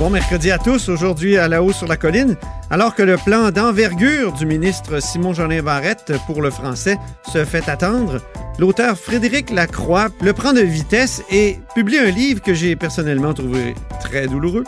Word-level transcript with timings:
Bon 0.00 0.08
mercredi 0.08 0.50
à 0.50 0.56
tous. 0.56 0.88
Aujourd'hui, 0.88 1.36
à 1.36 1.46
la 1.46 1.62
haut 1.62 1.74
sur 1.74 1.86
la 1.86 1.98
colline, 1.98 2.38
alors 2.70 2.94
que 2.94 3.02
le 3.02 3.18
plan 3.18 3.50
d'envergure 3.50 4.32
du 4.32 4.46
ministre 4.46 4.98
Simon-Jolin 4.98 5.62
Barrette 5.62 6.14
pour 6.26 6.40
le 6.40 6.48
français 6.48 6.96
se 7.30 7.44
fait 7.44 7.68
attendre, 7.68 8.16
l'auteur 8.58 8.96
Frédéric 8.96 9.50
Lacroix 9.50 10.08
le 10.22 10.32
prend 10.32 10.54
de 10.54 10.62
vitesse 10.62 11.22
et 11.30 11.58
publie 11.74 11.98
un 11.98 12.10
livre 12.10 12.40
que 12.40 12.54
j'ai 12.54 12.76
personnellement 12.76 13.34
trouvé 13.34 13.74
très 14.00 14.26
douloureux. 14.26 14.64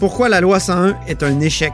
Pourquoi 0.00 0.28
la 0.28 0.40
loi 0.40 0.58
101 0.58 0.96
est 1.06 1.22
un 1.22 1.38
échec? 1.38 1.72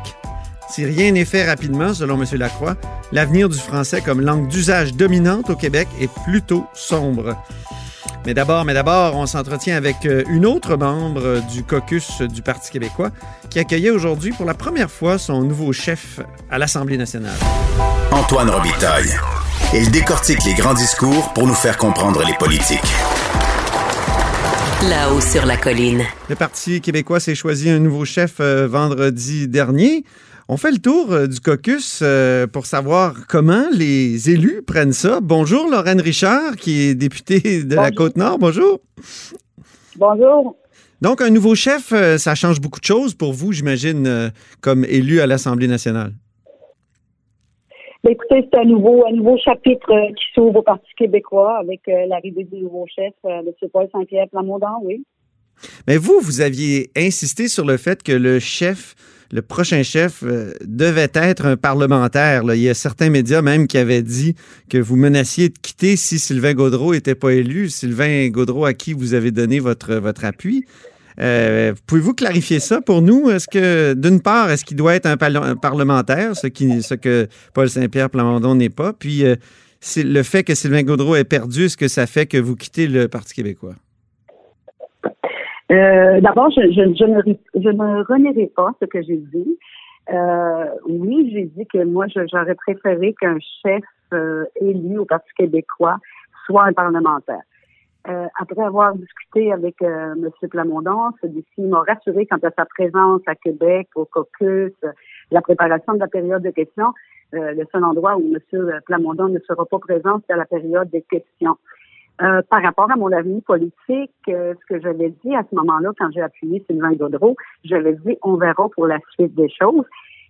Si 0.68 0.84
rien 0.84 1.12
n'est 1.12 1.24
fait 1.24 1.48
rapidement, 1.48 1.94
selon 1.94 2.22
M. 2.22 2.26
Lacroix, 2.38 2.76
l'avenir 3.12 3.48
du 3.48 3.56
français 3.56 4.02
comme 4.02 4.20
langue 4.20 4.48
d'usage 4.48 4.92
dominante 4.92 5.48
au 5.48 5.56
Québec 5.56 5.88
est 6.02 6.12
plutôt 6.24 6.66
sombre. 6.74 7.34
Mais 8.26 8.34
d'abord, 8.34 8.64
mais 8.66 8.74
d'abord, 8.74 9.16
on 9.16 9.26
s'entretient 9.26 9.76
avec 9.76 10.04
euh, 10.04 10.22
une 10.28 10.44
autre 10.44 10.76
membre 10.76 11.40
du 11.50 11.64
caucus 11.64 12.20
du 12.20 12.42
Parti 12.42 12.70
québécois 12.70 13.10
qui 13.48 13.58
accueillait 13.58 13.90
aujourd'hui 13.90 14.32
pour 14.32 14.44
la 14.44 14.52
première 14.52 14.90
fois 14.90 15.16
son 15.16 15.42
nouveau 15.42 15.72
chef 15.72 16.20
à 16.50 16.58
l'Assemblée 16.58 16.98
nationale. 16.98 17.38
Antoine 18.12 18.50
Robitaille. 18.50 19.10
Il 19.72 19.90
décortique 19.90 20.44
les 20.44 20.52
grands 20.52 20.74
discours 20.74 21.32
pour 21.32 21.46
nous 21.46 21.54
faire 21.54 21.78
comprendre 21.78 22.22
les 22.26 22.34
politiques. 22.34 22.80
Là-haut 24.88 25.20
sur 25.20 25.46
la 25.46 25.56
colline. 25.56 26.02
Le 26.28 26.34
Parti 26.34 26.80
québécois 26.80 27.20
s'est 27.20 27.34
choisi 27.34 27.70
un 27.70 27.78
nouveau 27.78 28.04
chef 28.04 28.36
euh, 28.40 28.66
vendredi 28.66 29.48
dernier. 29.48 30.04
On 30.52 30.56
fait 30.56 30.72
le 30.72 30.78
tour 30.78 31.12
euh, 31.12 31.28
du 31.28 31.38
caucus 31.38 32.00
euh, 32.02 32.48
pour 32.48 32.66
savoir 32.66 33.28
comment 33.28 33.66
les 33.72 34.30
élus 34.30 34.62
prennent 34.66 34.92
ça. 34.92 35.20
Bonjour 35.22 35.70
Lorraine 35.70 36.00
Richard, 36.00 36.56
qui 36.56 36.88
est 36.88 36.96
députée 36.96 37.62
de 37.62 37.76
la 37.76 37.92
Côte-Nord. 37.92 38.36
Bonjour. 38.40 38.80
Bonjour. 39.94 40.56
Donc, 41.00 41.20
un 41.20 41.30
nouveau 41.30 41.54
chef, 41.54 41.92
euh, 41.92 42.18
ça 42.18 42.34
change 42.34 42.60
beaucoup 42.60 42.80
de 42.80 42.84
choses 42.84 43.14
pour 43.14 43.32
vous, 43.32 43.52
j'imagine, 43.52 44.32
comme 44.60 44.84
élu 44.84 45.20
à 45.20 45.28
l'Assemblée 45.28 45.68
nationale. 45.68 46.14
Ben, 48.02 48.10
écoutez, 48.10 48.48
c'est 48.52 48.58
un 48.58 48.64
nouveau, 48.64 49.06
un 49.06 49.12
nouveau 49.12 49.38
chapitre 49.38 49.92
qui 50.16 50.24
s'ouvre 50.34 50.56
au 50.56 50.62
Parti 50.62 50.90
québécois 50.96 51.58
avec 51.58 51.82
l'arrivée 51.86 52.42
du 52.42 52.56
nouveau 52.56 52.86
chef, 52.92 53.14
M. 53.22 53.44
Paul 53.72 53.86
Saint-Pierre 53.92 54.26
Plamondon, 54.28 54.82
oui. 54.82 55.04
Mais 55.86 55.96
vous, 55.96 56.18
vous 56.20 56.40
aviez 56.40 56.90
insisté 56.96 57.46
sur 57.46 57.64
le 57.64 57.76
fait 57.76 58.02
que 58.02 58.12
le 58.12 58.40
chef, 58.40 58.96
le 59.32 59.42
prochain 59.42 59.82
chef, 59.82 60.22
euh, 60.24 60.52
devait 60.64 61.10
être 61.14 61.46
un 61.46 61.56
parlementaire. 61.56 62.44
là. 62.44 62.56
Il 62.56 62.62
y 62.62 62.68
a 62.68 62.74
certains 62.74 63.10
médias 63.10 63.42
même 63.42 63.66
qui 63.66 63.78
avaient 63.78 64.02
dit 64.02 64.34
que 64.68 64.78
vous 64.78 64.96
menaciez 64.96 65.48
de 65.48 65.54
quitter 65.60 65.96
si 65.96 66.18
Sylvain 66.18 66.54
Gaudreau 66.54 66.92
n'était 66.94 67.14
pas 67.14 67.32
élu. 67.32 67.68
Sylvain 67.70 68.28
Gaudreau 68.28 68.64
à 68.64 68.74
qui 68.74 68.92
vous 68.92 69.14
avez 69.14 69.30
donné 69.30 69.60
votre, 69.60 69.94
votre 69.94 70.24
appui. 70.24 70.64
Euh, 71.20 71.74
Pouvez-vous 71.86 72.14
clarifier 72.14 72.60
ça 72.60 72.80
pour 72.80 73.02
nous? 73.02 73.30
Est-ce 73.30 73.46
que, 73.46 73.94
d'une 73.94 74.20
part, 74.20 74.50
est-ce 74.50 74.64
qu'il 74.64 74.76
doit 74.76 74.94
être 74.94 75.06
un, 75.06 75.16
parle- 75.16 75.36
un 75.36 75.56
parlementaire, 75.56 76.34
ce, 76.36 76.46
que 76.94 77.28
Paul 77.52 77.68
Saint-Pierre 77.68 78.10
Plamondon 78.10 78.54
n'est 78.54 78.70
pas? 78.70 78.92
Puis, 78.92 79.24
euh, 79.24 79.36
le 79.96 80.22
fait 80.22 80.44
que 80.44 80.54
Sylvain 80.54 80.82
Gaudreau 80.82 81.16
ait 81.16 81.24
perdu, 81.24 81.66
est-ce 81.66 81.76
que 81.76 81.88
ça 81.88 82.06
fait 82.06 82.26
que 82.26 82.36
vous 82.36 82.56
quittez 82.56 82.86
le 82.86 83.08
Parti 83.08 83.34
québécois? 83.34 83.76
Euh, 85.70 86.20
D'abord, 86.20 86.50
je, 86.50 86.62
je, 86.72 86.94
je, 86.94 87.04
ne, 87.04 87.34
je 87.54 87.68
ne 87.68 88.04
renierai 88.04 88.50
pas 88.54 88.72
ce 88.80 88.86
que 88.86 89.02
j'ai 89.02 89.18
dit. 89.18 89.58
Euh, 90.12 90.64
oui, 90.88 91.30
j'ai 91.32 91.44
dit 91.44 91.66
que 91.66 91.84
moi, 91.84 92.06
j'aurais 92.08 92.54
préféré 92.56 93.14
qu'un 93.20 93.38
chef 93.62 93.84
euh, 94.12 94.44
élu 94.60 94.98
au 94.98 95.04
Parti 95.04 95.30
québécois 95.36 95.98
soit 96.46 96.64
un 96.64 96.72
parlementaire. 96.72 97.42
Euh, 98.08 98.26
après 98.40 98.62
avoir 98.62 98.94
discuté 98.94 99.52
avec 99.52 99.80
euh, 99.82 100.14
M. 100.14 100.48
Plamondon, 100.48 101.10
celui-ci 101.20 101.60
m'a 101.60 101.82
rassuré 101.82 102.26
quant 102.26 102.38
à 102.42 102.50
sa 102.50 102.64
présence 102.64 103.20
à 103.26 103.34
Québec, 103.34 103.88
au 103.94 104.06
caucus, 104.06 104.72
la 105.30 105.42
préparation 105.42 105.92
de 105.92 105.98
la 105.98 106.08
période 106.08 106.42
de 106.42 106.50
questions. 106.50 106.92
Euh, 107.34 107.52
le 107.52 107.64
seul 107.70 107.84
endroit 107.84 108.16
où 108.16 108.34
M. 108.34 108.80
Plamondon 108.86 109.28
ne 109.28 109.38
sera 109.40 109.64
pas 109.66 109.78
présent, 109.78 110.20
c'est 110.26 110.32
à 110.32 110.36
la 110.36 110.46
période 110.46 110.90
des 110.90 111.02
questions. 111.02 111.56
Euh, 112.22 112.42
par 112.50 112.62
rapport 112.62 112.90
à 112.90 112.96
mon 112.96 113.10
avenir 113.12 113.40
politique, 113.46 114.12
euh, 114.28 114.52
ce 114.54 114.74
que 114.74 114.80
j'avais 114.80 115.08
dit 115.24 115.34
à 115.34 115.42
ce 115.48 115.54
moment-là, 115.54 115.90
quand 115.98 116.10
j'ai 116.12 116.20
appuyé 116.20 116.62
Sylvain 116.68 116.92
Gaudreau, 116.92 117.34
j'avais 117.64 117.94
dit 117.94 118.18
on 118.22 118.36
verra 118.36 118.68
pour 118.68 118.86
la 118.86 118.98
suite 119.14 119.34
des 119.34 119.48
choses. 119.48 119.84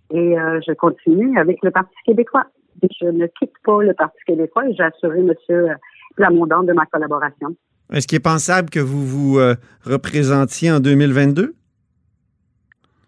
Et 0.09 0.39
euh, 0.39 0.61
je 0.65 0.71
continue 0.73 1.37
avec 1.37 1.57
le 1.63 1.71
Parti 1.71 1.93
québécois. 2.05 2.45
Je 2.81 3.07
ne 3.07 3.27
quitte 3.27 3.51
pas 3.65 3.81
le 3.81 3.93
Parti 3.93 4.17
québécois 4.25 4.69
et 4.69 4.73
j'ai 4.73 4.83
assuré 4.83 5.19
M. 5.19 5.33
Plamondon 6.15 6.63
de 6.63 6.71
ma 6.71 6.85
collaboration. 6.85 7.55
Est-ce 7.91 8.07
qu'il 8.07 8.17
est 8.17 8.23
pensable 8.23 8.69
que 8.69 8.79
vous 8.79 9.05
vous 9.05 9.39
représentiez 9.83 10.71
en 10.71 10.79
2022? 10.79 11.47
Vous 11.47 11.53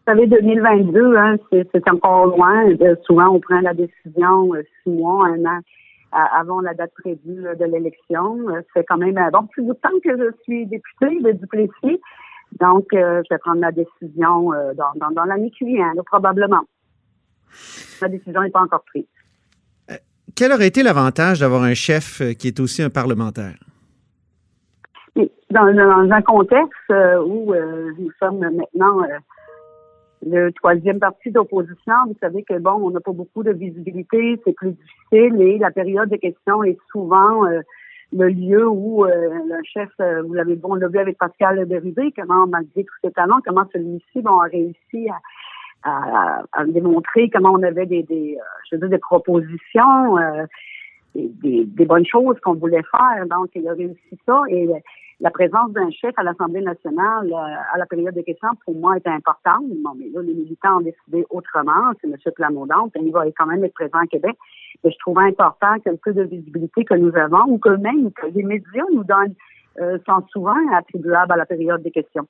savez, 0.05 0.27
2022, 0.27 1.15
hein, 1.15 1.37
c'est 1.51 1.89
encore 1.89 2.25
loin. 2.27 2.65
Souvent, 3.05 3.29
on 3.29 3.39
prend 3.39 3.61
la 3.61 3.73
décision 3.73 4.51
six 4.83 4.89
mois, 4.89 5.27
un 5.27 5.45
an 5.45 5.59
avant 6.13 6.61
la 6.61 6.73
date 6.73 6.93
prévue 7.01 7.47
euh, 7.47 7.55
de 7.55 7.65
l'élection. 7.65 8.49
Euh, 8.49 8.61
C'est 8.73 8.85
quand 8.85 8.97
même 8.97 9.19
bon 9.31 9.47
plus 9.47 9.65
de 9.65 9.73
temps 9.73 9.89
que 10.03 10.17
je 10.17 10.31
suis 10.43 10.65
députée 10.67 11.19
de 11.21 11.31
Duplessis. 11.31 11.99
Donc, 12.59 12.85
euh, 12.93 13.21
je 13.23 13.33
vais 13.33 13.39
prendre 13.39 13.61
ma 13.61 13.71
décision 13.71 14.53
euh, 14.53 14.73
dans, 14.75 14.93
dans, 14.95 15.11
dans 15.11 15.25
l'année 15.25 15.51
qui 15.51 15.65
vient, 15.65 15.93
là, 15.95 16.03
probablement. 16.05 16.61
Ma 18.01 18.09
décision 18.09 18.41
n'est 18.41 18.51
pas 18.51 18.61
encore 18.61 18.83
prise. 18.85 19.05
Quel 20.35 20.51
aurait 20.51 20.67
été 20.67 20.83
l'avantage 20.83 21.39
d'avoir 21.41 21.63
un 21.63 21.73
chef 21.73 22.21
euh, 22.21 22.33
qui 22.33 22.47
est 22.47 22.59
aussi 22.59 22.81
un 22.81 22.89
parlementaire? 22.89 23.57
Dans, 25.15 25.71
dans 25.71 26.11
un 26.11 26.21
contexte 26.23 26.89
euh, 26.89 27.21
où 27.23 27.53
euh, 27.53 27.91
nous 27.99 28.09
sommes 28.19 28.39
maintenant 28.39 29.03
euh, 29.03 29.19
le 30.25 30.51
troisième 30.51 30.99
parti 30.99 31.31
d'opposition, 31.31 31.93
vous 32.07 32.15
savez 32.21 32.43
que 32.43 32.57
bon, 32.59 32.71
on 32.81 32.91
n'a 32.91 32.99
pas 32.99 33.11
beaucoup 33.11 33.43
de 33.43 33.51
visibilité, 33.51 34.39
c'est 34.45 34.53
plus 34.53 34.71
difficile 34.71 35.41
et 35.41 35.57
la 35.57 35.71
période 35.71 36.09
de 36.09 36.15
questions 36.17 36.63
est 36.63 36.77
souvent 36.91 37.45
euh, 37.45 37.61
le 38.13 38.29
lieu 38.29 38.67
où 38.67 39.05
euh, 39.05 39.09
le 39.09 39.57
chef, 39.63 39.89
euh, 39.99 40.21
vous 40.23 40.33
l'avez 40.33 40.55
bon, 40.55 40.75
vu 40.75 40.97
avec 40.97 41.17
Pascal 41.17 41.65
Bérubé, 41.65 42.13
comment 42.15 42.47
malgré 42.47 42.83
tous 42.83 42.95
ses 43.03 43.11
talents, 43.11 43.39
comment 43.45 43.65
celui-ci 43.73 44.21
bon, 44.21 44.39
a 44.39 44.45
réussi 44.45 45.09
à, 45.09 45.19
à, 45.83 46.43
à 46.53 46.65
démontrer 46.65 47.29
comment 47.29 47.51
on 47.51 47.63
avait 47.63 47.85
des, 47.85 48.03
des 48.03 48.37
euh, 48.39 48.43
je 48.69 48.75
veux 48.75 48.81
dire, 48.81 48.89
des 48.89 48.97
propositions, 48.99 50.17
euh, 50.17 50.45
des, 51.15 51.65
des, 51.65 51.85
bonnes 51.85 52.05
choses 52.05 52.39
qu'on 52.41 52.55
voulait 52.55 52.83
faire. 52.91 53.25
Donc, 53.27 53.49
il 53.55 53.67
a 53.67 53.73
réussi 53.73 54.17
ça 54.25 54.41
et 54.49 54.67
la 55.19 55.31
présence 55.31 55.71
d'un 55.71 55.89
chef 55.89 56.13
à 56.17 56.23
l'Assemblée 56.23 56.61
nationale 56.61 57.31
euh, 57.31 57.73
à 57.73 57.77
la 57.77 57.85
période 57.85 58.13
de 58.13 58.21
questions, 58.21 58.49
pour 58.65 58.75
moi, 58.75 58.97
était 58.97 59.09
importante. 59.09 59.63
Bon, 59.81 59.91
mais 59.97 60.09
là, 60.13 60.21
les 60.21 60.33
militants 60.33 60.77
ont 60.77 60.81
décidé 60.81 61.25
autrement. 61.29 61.91
C'est 62.01 62.07
M. 62.07 62.17
Plamondon. 62.35 62.91
Il 62.95 63.11
va 63.11 63.25
quand 63.37 63.45
même 63.45 63.63
être 63.63 63.73
présent 63.73 63.99
à 63.99 64.07
Québec. 64.07 64.35
Mais 64.83 64.91
je 64.91 64.97
trouvais 64.99 65.23
important 65.23 65.79
que 65.79 65.89
le 65.89 65.97
peu 65.97 66.13
de 66.13 66.23
visibilité 66.23 66.83
que 66.83 66.95
nous 66.95 67.15
avons 67.15 67.53
ou 67.53 67.57
que 67.57 67.69
même 67.69 68.11
que 68.11 68.27
les 68.27 68.43
médias 68.43 68.83
nous 68.91 69.05
donnent 69.05 69.35
euh, 69.79 69.97
sont 70.05 70.25
souvent 70.29 70.57
attribuables 70.73 71.31
à 71.31 71.37
la 71.37 71.45
période 71.45 71.81
des 71.81 71.91
questions. 71.91 72.27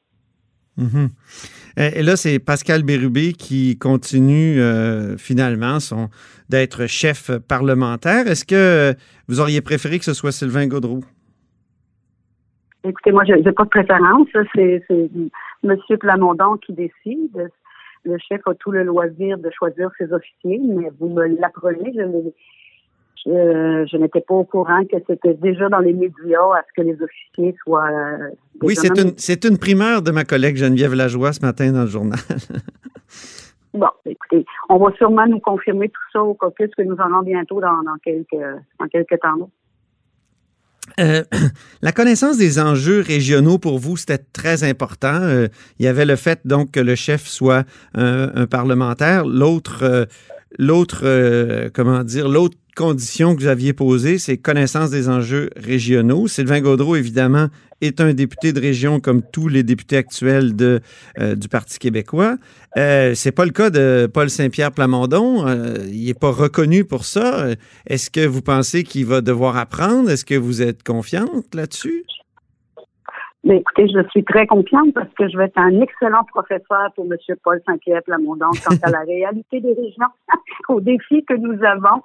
Mhm. 0.78 1.09
Et 1.78 2.03
là, 2.03 2.16
c'est 2.16 2.39
Pascal 2.39 2.84
Bérubé 2.84 3.34
qui 3.34 3.78
continue 3.78 4.59
euh, 4.59 5.17
finalement 5.17 5.79
son 5.79 6.09
d'être 6.50 6.88
chef 6.88 7.31
parlementaire. 7.47 8.28
Est-ce 8.28 8.45
que 8.45 8.94
vous 9.28 9.39
auriez 9.39 9.61
préféré 9.61 9.97
que 10.00 10.06
ce 10.06 10.13
soit 10.13 10.31
Sylvain 10.31 10.67
Gaudreau? 10.67 11.02
Écoutez, 12.84 13.11
moi, 13.11 13.23
je 13.25 13.34
n'ai 13.34 13.52
pas 13.52 13.64
de 13.64 13.70
préférence. 13.70 14.28
C'est 14.53 14.84
M. 15.64 15.78
Plamondon 15.99 16.58
qui 16.58 16.73
décide. 16.73 17.49
Le 18.03 18.17
chef 18.28 18.41
a 18.46 18.53
tout 18.55 18.72
le 18.72 18.84
loisir 18.84 19.37
de 19.37 19.49
choisir 19.58 19.90
ses 19.97 20.11
officiers, 20.11 20.59
mais 20.64 20.91
vous 20.99 21.08
me 21.08 21.40
l'apprenez, 21.40 21.93
je, 21.96 22.02
je, 23.25 23.85
je 23.91 23.97
n'étais 23.97 24.21
pas 24.21 24.33
au 24.33 24.43
courant 24.43 24.83
que 24.85 24.97
c'était 25.07 25.33
déjà 25.35 25.69
dans 25.69 25.79
les 25.79 25.93
médias 25.93 26.39
à 26.55 26.63
ce 26.67 26.81
que 26.81 26.85
les 26.85 26.97
officiers 27.01 27.55
soient. 27.63 27.89
euh, 27.89 28.29
Oui, 28.61 28.75
c'est 28.75 28.97
une, 28.97 29.13
c'est 29.17 29.45
une 29.45 29.57
primeur 29.57 30.01
de 30.01 30.11
ma 30.11 30.23
collègue 30.25 30.57
Geneviève 30.57 30.93
Lajoie 30.93 31.33
ce 31.33 31.41
matin 31.41 31.71
dans 31.71 31.81
le 31.81 31.87
journal. 31.87 32.19
Bon, 33.75 33.87
écoutez, 34.05 34.45
on 34.69 34.77
va 34.77 34.91
sûrement 34.97 35.25
nous 35.25 35.39
confirmer 35.39 35.89
tout 35.89 36.01
ça 36.11 36.21
au 36.21 36.35
caucus 36.35 36.69
que 36.77 36.83
nous 36.83 36.93
aurons 36.93 37.23
bientôt 37.23 37.59
dans, 37.59 37.81
dans 37.81 37.97
quelques 38.03 38.45
dans 38.79 38.85
quelques 38.87 39.19
temps. 39.19 39.49
Euh, 40.99 41.23
la 41.81 41.91
connaissance 41.91 42.37
des 42.37 42.59
enjeux 42.59 43.01
régionaux 43.01 43.57
pour 43.57 43.79
vous, 43.79 43.97
c'était 43.97 44.23
très 44.31 44.63
important. 44.63 45.19
Euh, 45.21 45.47
il 45.79 45.85
y 45.85 45.87
avait 45.87 46.05
le 46.05 46.15
fait 46.15 46.41
donc 46.45 46.69
que 46.71 46.79
le 46.79 46.93
chef 46.93 47.25
soit 47.25 47.63
un, 47.95 48.31
un 48.35 48.45
parlementaire. 48.45 49.25
L'autre, 49.25 49.83
euh, 49.83 50.05
l'autre, 50.59 51.01
euh, 51.03 51.69
comment 51.73 52.03
dire, 52.03 52.29
l'autre 52.29 52.57
conditions 52.75 53.35
que 53.35 53.41
vous 53.41 53.47
aviez 53.47 53.73
posées, 53.73 54.17
c'est 54.17 54.37
connaissance 54.37 54.90
des 54.90 55.09
enjeux 55.09 55.49
régionaux. 55.55 56.28
Sylvain 56.28 56.61
Gaudreau, 56.61 56.96
évidemment, 56.96 57.47
est 57.81 58.02
un 58.02 58.14
député 58.14 58.53
de 58.53 58.59
région 58.59 58.99
comme 58.99 59.22
tous 59.22 59.47
les 59.47 59.64
députés 59.64 59.97
actuels 59.97 60.55
de, 60.55 60.79
euh, 61.20 61.35
du 61.35 61.49
Parti 61.49 61.79
québécois. 61.79 62.37
Euh, 62.78 63.14
c'est 63.16 63.31
pas 63.31 63.46
le 63.46 63.52
cas 63.52 63.70
de 63.70 64.09
Paul 64.11 64.29
Saint-Pierre 64.29 64.72
Plamondon. 64.72 65.47
Euh, 65.47 65.75
il 65.91 66.05
n'est 66.08 66.14
pas 66.14 66.31
reconnu 66.31 66.85
pour 66.85 67.05
ça. 67.05 67.47
Est-ce 67.87 68.09
que 68.09 68.25
vous 68.25 68.41
pensez 68.41 68.84
qu'il 68.84 69.05
va 69.05 69.22
devoir 69.22 69.58
apprendre? 69.58 70.09
Est-ce 70.09 70.25
que 70.25 70.35
vous 70.35 70.61
êtes 70.61 70.84
confiante 70.84 71.53
là-dessus? 71.53 72.05
Mais 73.43 73.58
écoutez, 73.58 73.90
je 73.90 74.08
suis 74.09 74.23
très 74.23 74.47
confiante 74.47 74.93
parce 74.93 75.14
que 75.17 75.28
je 75.28 75.37
vais 75.37 75.46
être 75.46 75.58
un 75.58 75.81
excellent 75.81 76.23
professeur 76.23 76.93
pour 76.96 77.05
M. 77.05 77.17
Paul 77.43 77.61
Saint-Pierre 77.66 78.02
Plamondon 78.03 78.52
quant 78.66 78.75
à 78.81 78.90
la 78.90 79.02
réalité 79.08 79.59
des 79.59 79.73
régions, 79.73 80.08
aux 80.70 80.79
défis 80.79 81.25
que 81.25 81.34
nous 81.34 81.61
avons, 81.64 82.03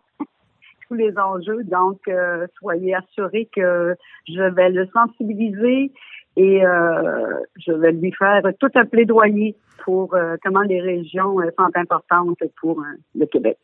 tous 0.89 0.95
les 0.95 1.17
enjeux. 1.19 1.63
Donc, 1.65 2.01
euh, 2.09 2.47
soyez 2.59 2.95
assurés 2.95 3.49
que 3.55 3.95
je 4.27 4.43
vais 4.55 4.71
le 4.71 4.87
sensibiliser 4.93 5.93
et 6.37 6.65
euh, 6.65 7.35
je 7.57 7.73
vais 7.73 7.93
lui 7.93 8.13
faire 8.13 8.43
tout 8.59 8.71
un 8.75 8.85
plaidoyer 8.85 9.57
pour 9.85 10.15
euh, 10.15 10.37
comment 10.43 10.63
les 10.63 10.81
régions 10.81 11.37
sont 11.59 11.71
importantes 11.75 12.39
pour 12.61 12.83
le 13.15 13.27
Québec. 13.27 13.59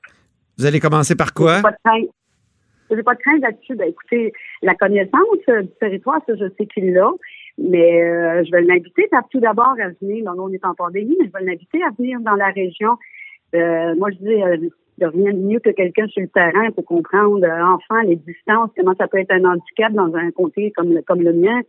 Vous 0.59 0.67
allez 0.67 0.81
commencer 0.81 1.17
par 1.17 1.33
quoi? 1.35 1.61
Je 2.91 2.97
n'ai 2.97 3.03
pas 3.03 3.15
de 3.15 3.21
crainte 3.21 3.41
là-dessus. 3.41 3.75
Ben, 3.77 3.89
écoutez, 3.89 4.33
la 4.63 4.75
connaissance 4.75 5.39
du 5.47 5.69
territoire, 5.81 6.21
ça, 6.27 6.35
je 6.37 6.47
sais 6.59 6.67
qu'il 6.67 6.93
l'a. 6.93 7.11
Mais 7.57 8.03
euh, 8.03 8.43
je 8.45 8.51
vais 8.51 8.63
l'inviter 8.63 9.09
tout 9.31 9.41
d'abord 9.41 9.75
à 9.81 9.89
venir. 10.01 10.25
Non, 10.25 10.45
on 10.45 10.53
est 10.53 10.65
en 10.65 10.75
pandémie, 10.75 11.17
mais 11.21 11.27
je 11.27 11.33
vais 11.33 11.45
l'inviter 11.45 11.83
à 11.85 11.91
venir 11.97 12.21
dans 12.21 12.35
la 12.35 12.51
région. 12.51 12.97
Euh, 13.55 13.95
moi, 13.95 14.11
je 14.11 14.17
dis, 14.17 14.43
euh, 14.43 14.69
il 14.99 15.07
rien 15.07 15.33
de 15.33 15.39
mieux 15.39 15.61
que 15.61 15.71
quelqu'un 15.71 16.07
sur 16.09 16.23
le 16.23 16.29
terrain 16.29 16.71
pour 16.73 16.85
comprendre 16.85 17.45
euh, 17.45 17.75
enfin 17.75 18.03
les 18.05 18.17
distances, 18.17 18.71
comment 18.77 18.95
ça 18.97 19.09
peut 19.09 19.19
être 19.19 19.33
un 19.33 19.45
handicap 19.45 19.93
dans 19.93 20.15
un 20.15 20.31
comté 20.31 20.71
comme 20.73 20.93
le, 20.93 21.03
comme 21.03 21.23
le 21.23 21.33
mien. 21.33 21.61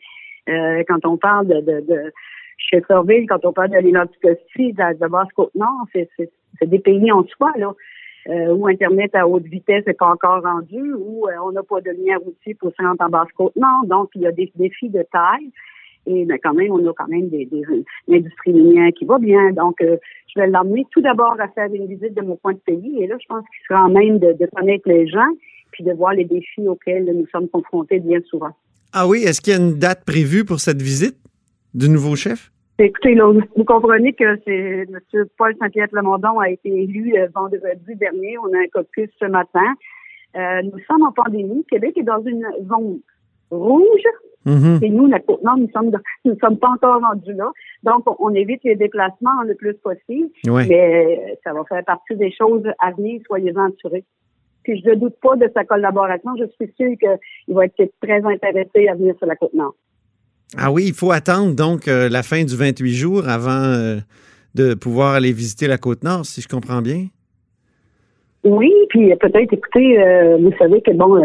quand 0.87 1.05
on 1.05 1.17
parle 1.17 1.47
de, 1.47 1.61
de, 1.61 1.81
de 1.81 2.13
Shefferville, 2.57 3.27
quand 3.27 3.43
on 3.45 3.53
parle 3.53 3.71
de 3.71 3.79
l'Inanticosti, 3.79 4.73
de, 4.73 4.99
de 4.99 5.07
Basse-Côte-Nord, 5.07 5.87
c'est 5.93 6.69
des 6.69 6.79
pays 6.79 7.11
en 7.11 7.23
soi, 7.25 7.51
là. 7.57 7.73
où 8.53 8.67
Internet 8.67 9.15
à 9.15 9.27
haute 9.27 9.45
vitesse 9.45 9.85
n'est 9.87 9.93
pas 9.93 10.11
encore 10.11 10.43
rendu, 10.43 10.93
où 10.93 11.27
on 11.43 11.51
n'a 11.51 11.63
pas 11.63 11.81
de 11.81 11.91
lien 11.91 12.17
routier 12.17 12.53
pour 12.53 12.71
se 12.73 12.81
rendre 12.81 13.01
en 13.01 13.09
Basse-Côte-Nord. 13.09 13.85
Donc, 13.85 14.09
il 14.15 14.21
y 14.21 14.27
a 14.27 14.31
des 14.31 14.51
défis 14.55 14.89
de 14.89 15.03
taille. 15.11 15.51
Et 16.05 16.25
ben, 16.25 16.37
quand 16.41 16.53
même, 16.53 16.71
on 16.71 16.87
a 16.87 16.93
quand 16.93 17.07
même 17.07 17.29
des, 17.29 17.45
des, 17.45 17.63
industries 18.09 18.53
minières 18.53 18.91
qui 18.97 19.05
va 19.05 19.17
bien. 19.17 19.51
Donc, 19.51 19.81
euh, 19.81 19.97
je 20.33 20.39
vais 20.39 20.47
l'emmener 20.47 20.85
tout 20.91 21.01
d'abord 21.01 21.35
à 21.39 21.47
faire 21.49 21.73
une 21.73 21.87
visite 21.87 22.13
de 22.13 22.21
mon 22.21 22.35
point 22.35 22.53
de 22.53 22.59
pays. 22.59 23.01
Et 23.01 23.07
là, 23.07 23.15
je 23.19 23.25
pense 23.27 23.43
qu'il 23.45 23.67
sera 23.67 23.85
en 23.85 23.89
même 23.89 24.19
de, 24.19 24.33
de 24.33 24.47
connaître 24.55 24.87
les 24.87 25.07
gens 25.07 25.29
puis 25.71 25.83
de 25.83 25.91
voir 25.91 26.13
les 26.13 26.23
défis 26.25 26.67
auxquels 26.67 27.05
nous 27.05 27.27
sommes 27.27 27.49
confrontés 27.49 27.99
bien 27.99 28.19
souvent. 28.29 28.51
Ah 28.93 29.07
oui, 29.07 29.23
est-ce 29.23 29.41
qu'il 29.41 29.53
y 29.53 29.55
a 29.57 29.59
une 29.59 29.77
date 29.77 30.05
prévue 30.05 30.45
pour 30.45 30.61
cette 30.61 30.81
visite 30.81 31.17
du 31.73 31.89
nouveau 31.89 32.15
chef? 32.15 32.51
Écoutez, 32.79 33.15
là, 33.15 33.31
vous 33.55 33.63
comprenez 33.65 34.13
que 34.13 34.37
c'est 34.45 34.85
M. 34.87 35.25
Paul 35.37 35.55
Saint-Pierre 35.59 35.89
Plamondon 35.89 36.39
a 36.39 36.49
été 36.49 36.69
élu 36.69 37.13
euh, 37.17 37.27
vendredi 37.33 37.95
dernier. 37.95 38.37
On 38.37 38.53
a 38.53 38.59
un 38.59 38.67
caucus 38.73 39.09
ce 39.19 39.25
matin. 39.25 39.73
Euh, 40.35 40.61
nous 40.63 40.79
sommes 40.87 41.03
en 41.03 41.11
pandémie. 41.11 41.65
Québec 41.69 41.97
est 41.97 42.03
dans 42.03 42.21
une 42.23 42.45
zone 42.67 42.99
rouge 43.49 44.03
Mm-hmm. 44.45 44.83
Et 44.83 44.89
nous, 44.89 45.07
la 45.07 45.19
Côte-Nord, 45.19 45.57
nous 45.57 45.69
sommes, 45.73 45.91
nous 46.23 46.37
sommes 46.39 46.57
pas 46.57 46.69
encore 46.69 47.01
rendus 47.01 47.33
là. 47.33 47.51
Donc, 47.83 48.03
on, 48.19 48.33
évite 48.33 48.63
les 48.63 48.75
déplacements 48.75 49.41
le 49.43 49.55
plus 49.55 49.73
possible. 49.75 50.29
Mais 50.45 51.37
ça 51.43 51.53
va 51.53 51.63
faire 51.65 51.83
partie 51.83 52.15
des 52.15 52.31
choses 52.31 52.63
à 52.79 52.91
venir, 52.91 53.21
soyez-en 53.25 53.71
assurés. 53.71 54.03
Puis 54.63 54.81
je 54.83 54.89
ne 54.89 54.95
doute 54.95 55.15
pas 55.21 55.35
de 55.35 55.49
sa 55.53 55.63
collaboration. 55.63 56.31
Je 56.37 56.45
suis 56.55 56.73
sûre 56.75 56.97
qu'il 56.99 57.55
va 57.55 57.65
être 57.65 57.91
très 58.01 58.23
intéressé 58.23 58.87
à 58.87 58.95
venir 58.95 59.15
sur 59.17 59.27
la 59.27 59.35
Côte-Nord. 59.35 59.75
Ah 60.57 60.71
oui, 60.71 60.85
il 60.87 60.93
faut 60.93 61.11
attendre 61.11 61.55
donc 61.55 61.87
euh, 61.87 62.07
la 62.09 62.23
fin 62.23 62.43
du 62.43 62.55
28 62.55 62.93
jours 62.93 63.27
avant 63.27 63.63
euh, 63.63 63.97
de 64.53 64.73
pouvoir 64.73 65.13
aller 65.13 65.31
visiter 65.31 65.67
la 65.67 65.77
Côte-Nord, 65.77 66.25
si 66.25 66.41
je 66.41 66.47
comprends 66.47 66.81
bien. 66.81 67.07
Oui, 68.43 68.71
puis 68.89 69.13
peut-être, 69.15 69.53
écoutez, 69.53 69.99
euh, 69.99 70.37
vous 70.37 70.51
savez 70.57 70.81
que 70.81 70.91
bon, 70.91 71.21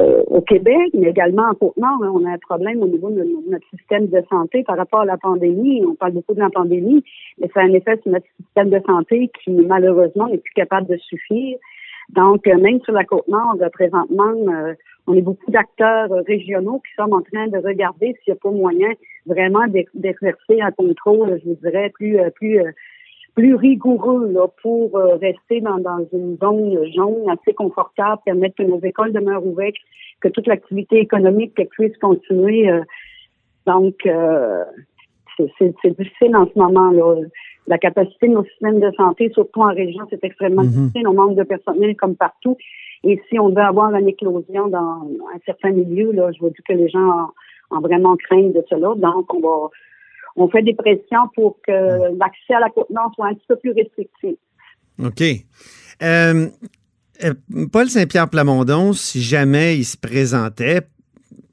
euh, 0.00 0.22
au 0.28 0.40
Québec, 0.40 0.90
mais 0.94 1.10
également 1.10 1.42
en 1.50 1.54
Côte-Nord, 1.54 2.02
hein, 2.02 2.12
on 2.14 2.24
a 2.24 2.30
un 2.30 2.38
problème 2.38 2.82
au 2.82 2.86
niveau 2.86 3.10
de 3.10 3.22
notre 3.48 3.66
système 3.68 4.06
de 4.06 4.22
santé 4.30 4.62
par 4.62 4.78
rapport 4.78 5.00
à 5.00 5.04
la 5.04 5.18
pandémie. 5.18 5.84
On 5.84 5.94
parle 5.94 6.12
beaucoup 6.12 6.32
de 6.32 6.40
la 6.40 6.48
pandémie, 6.48 7.04
mais 7.38 7.50
ça 7.52 7.60
a 7.60 7.64
un 7.64 7.72
effet 7.72 7.98
sur 8.02 8.12
notre 8.12 8.26
système 8.40 8.70
de 8.70 8.80
santé 8.86 9.30
qui, 9.42 9.50
malheureusement, 9.50 10.28
n'est 10.28 10.38
plus 10.38 10.54
capable 10.54 10.86
de 10.86 10.96
suffire. 10.96 11.58
Donc, 12.10 12.46
euh, 12.46 12.56
même 12.56 12.80
sur 12.80 12.94
la 12.94 13.04
Côte-Nord, 13.04 13.56
euh, 13.60 13.68
présentement, 13.68 14.32
on 15.06 15.14
est 15.14 15.22
beaucoup 15.22 15.50
d'acteurs 15.50 16.08
régionaux 16.26 16.80
qui 16.80 16.94
sont 16.96 17.12
en 17.12 17.20
train 17.20 17.48
de 17.48 17.58
regarder 17.58 18.14
s'il 18.24 18.32
n'y 18.32 18.38
a 18.38 18.42
pas 18.42 18.50
moyen 18.50 18.88
vraiment 19.26 19.66
d'exercer 19.94 20.60
un 20.62 20.70
contrôle, 20.70 21.38
je 21.44 21.50
vous 21.50 21.58
dirais, 21.62 21.90
plus, 21.94 22.16
plus 22.36 22.58
plus 23.40 23.54
rigoureux 23.54 24.30
là, 24.32 24.48
pour 24.62 24.94
euh, 24.98 25.16
rester 25.16 25.62
dans, 25.62 25.78
dans 25.78 26.04
une 26.12 26.36
zone 26.42 26.92
jaune 26.94 27.30
assez 27.30 27.54
confortable, 27.54 28.20
permettre 28.26 28.56
que 28.56 28.64
nos 28.64 28.80
écoles 28.80 29.14
demeurent 29.14 29.46
ouvertes, 29.46 29.76
que 30.20 30.28
toute 30.28 30.46
l'activité 30.46 30.98
économique 30.98 31.54
puisse 31.70 31.96
continuer. 31.96 32.68
Euh. 32.68 32.82
donc, 33.66 33.94
euh, 34.04 34.64
c'est 35.58 35.98
difficile 35.98 36.36
en 36.36 36.46
ce 36.52 36.58
moment. 36.58 36.90
Là. 36.90 37.14
La 37.66 37.78
capacité 37.78 38.28
de 38.28 38.34
nos 38.34 38.44
systèmes 38.44 38.78
de 38.78 38.90
santé, 38.94 39.30
surtout 39.32 39.62
en 39.62 39.72
région, 39.72 40.06
c'est 40.10 40.22
extrêmement 40.22 40.62
mm-hmm. 40.62 40.88
difficile. 40.88 41.08
On 41.08 41.14
manque 41.14 41.36
de 41.36 41.44
personnel 41.44 41.96
comme 41.96 42.16
partout. 42.16 42.58
Et 43.04 43.18
si 43.30 43.38
on 43.38 43.48
veut 43.48 43.62
avoir 43.62 43.94
une 43.94 44.08
éclosion 44.08 44.68
dans 44.68 45.08
un 45.34 45.38
certain 45.46 45.70
milieu, 45.70 46.12
là, 46.12 46.30
je 46.32 46.40
vois 46.40 46.50
dire 46.50 46.64
que 46.68 46.74
les 46.74 46.90
gens 46.90 47.30
ont 47.70 47.80
vraiment 47.80 48.16
crainte 48.16 48.52
de 48.52 48.62
cela. 48.68 48.92
Donc, 48.96 49.32
on 49.32 49.40
va 49.40 49.70
on 50.36 50.48
fait 50.48 50.62
des 50.62 50.74
pressions 50.74 51.28
pour 51.34 51.58
que 51.66 51.72
l'accès 52.18 52.54
à 52.54 52.60
la 52.60 52.70
Côte-Nord 52.70 53.12
soit 53.14 53.28
un 53.28 53.34
petit 53.34 53.46
peu 53.48 53.56
plus 53.56 53.72
restrictif. 53.72 54.36
OK. 55.02 55.22
Euh, 56.02 56.48
euh, 57.24 57.34
Paul 57.70 57.88
Saint-Pierre 57.88 58.28
Plamondon, 58.28 58.92
si 58.92 59.20
jamais 59.22 59.76
il 59.76 59.84
se 59.84 59.96
présentait 59.96 60.80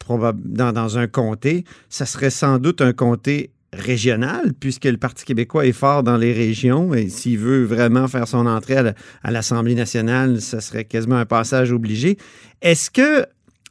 dans, 0.08 0.72
dans 0.72 0.98
un 0.98 1.08
comté, 1.08 1.66
ça 1.90 2.06
serait 2.06 2.30
sans 2.30 2.60
doute 2.60 2.82
un 2.82 2.94
comté 2.94 3.52
régional, 3.74 4.54
puisque 4.54 4.86
le 4.86 4.98
Parti 4.98 5.26
québécois 5.26 5.66
est 5.66 5.74
fort 5.74 6.04
dans 6.04 6.18
les 6.18 6.32
régions 6.32 6.94
et 6.94 7.10
s'il 7.10 7.38
veut 7.38 7.66
vraiment 7.66 8.08
faire 8.08 8.28
son 8.28 8.48
entrée 8.48 8.78
à 9.24 9.32
l'Assemblée 9.32 9.76
nationale, 9.76 10.40
ça 10.40 10.62
serait 10.62 10.86
quasiment 10.86 11.18
un 11.18 11.26
passage 11.26 11.72
obligé. 11.72 12.18
Est-ce 12.62 12.90
que 12.90 13.26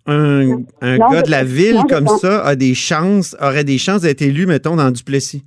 un, 0.07 0.63
un 0.81 0.99
gars 0.99 1.23
de 1.23 1.31
la 1.31 1.45
ville 1.45 1.83
comme 1.89 2.07
ça 2.07 2.45
a 2.45 2.57
des 2.57 2.75
chances, 2.75 3.37
aurait 3.41 3.65
des 3.65 3.79
chances 3.79 4.03
d'être 4.03 4.23
élu, 4.23 4.47
mettons, 4.47 4.77
dans 4.77 4.91
Duplessis? 4.91 5.45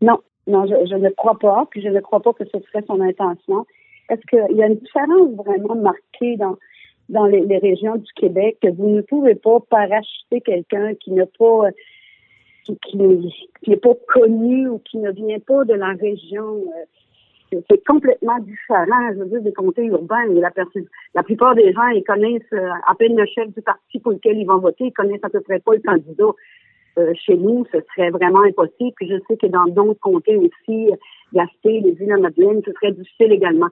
Non, 0.00 0.18
non, 0.46 0.66
je, 0.66 0.94
ne 0.94 1.10
crois 1.10 1.38
pas, 1.38 1.66
puis 1.70 1.82
je 1.82 1.88
ne 1.88 2.00
crois 2.00 2.20
pas 2.20 2.32
que 2.32 2.44
ce 2.44 2.58
serait 2.60 2.84
son 2.86 3.00
intention. 3.00 3.66
Parce 4.08 4.20
qu'il 4.22 4.56
y 4.56 4.62
a 4.62 4.66
une 4.66 4.76
différence 4.78 5.30
vraiment 5.36 5.74
marquée 5.74 6.36
dans, 6.36 6.56
dans 7.08 7.26
les, 7.26 7.58
régions 7.58 7.96
du 7.96 8.12
Québec 8.14 8.56
que 8.62 8.68
vous 8.68 8.88
ne 8.88 9.02
pouvez 9.02 9.34
pas 9.34 9.60
parachuter 9.68 10.40
quelqu'un 10.40 10.94
qui 10.94 11.12
n'a 11.12 11.26
pas 11.26 11.68
qui, 12.64 12.98
qui 13.62 13.70
n'est 13.70 13.76
pas 13.76 13.94
connu 14.08 14.68
ou 14.68 14.78
qui 14.78 14.98
ne 14.98 15.10
vient 15.10 15.38
pas 15.40 15.64
de 15.64 15.74
la 15.74 15.92
région. 16.00 16.64
C'est 17.50 17.84
complètement 17.86 18.38
différent, 18.40 19.12
je 19.14 19.20
veux 19.20 19.26
dire, 19.26 19.42
des 19.42 19.52
comtés 19.52 19.86
urbains. 19.86 20.26
La, 20.26 20.52
la 21.14 21.22
plupart 21.22 21.54
des 21.54 21.72
gens, 21.72 21.86
ils 21.88 22.04
connaissent 22.04 22.42
euh, 22.52 22.68
à 22.86 22.94
peine 22.94 23.16
le 23.16 23.24
chef 23.26 23.48
du 23.54 23.62
parti 23.62 23.98
pour 24.00 24.12
lequel 24.12 24.36
ils 24.38 24.46
vont 24.46 24.58
voter, 24.58 24.86
ils 24.86 24.92
connaissent 24.92 25.24
à 25.24 25.30
peu 25.30 25.40
près 25.40 25.58
pas 25.58 25.72
le 25.74 25.80
candidat. 25.80 26.24
Euh, 26.98 27.12
chez 27.14 27.36
nous, 27.36 27.64
ce 27.72 27.78
serait 27.90 28.10
vraiment 28.10 28.42
impossible. 28.42 28.92
Puis 28.96 29.08
je 29.08 29.16
sais 29.26 29.36
que 29.36 29.46
dans 29.46 29.66
d'autres 29.66 30.00
comtés 30.00 30.36
aussi, 30.36 30.90
Gaspé, 31.32 31.80
les 31.80 31.96
îles 32.00 32.08
de 32.08 32.20
Madeleine, 32.20 32.60
ce 32.66 32.72
serait 32.72 32.92
difficile 32.92 33.32
également. 33.32 33.68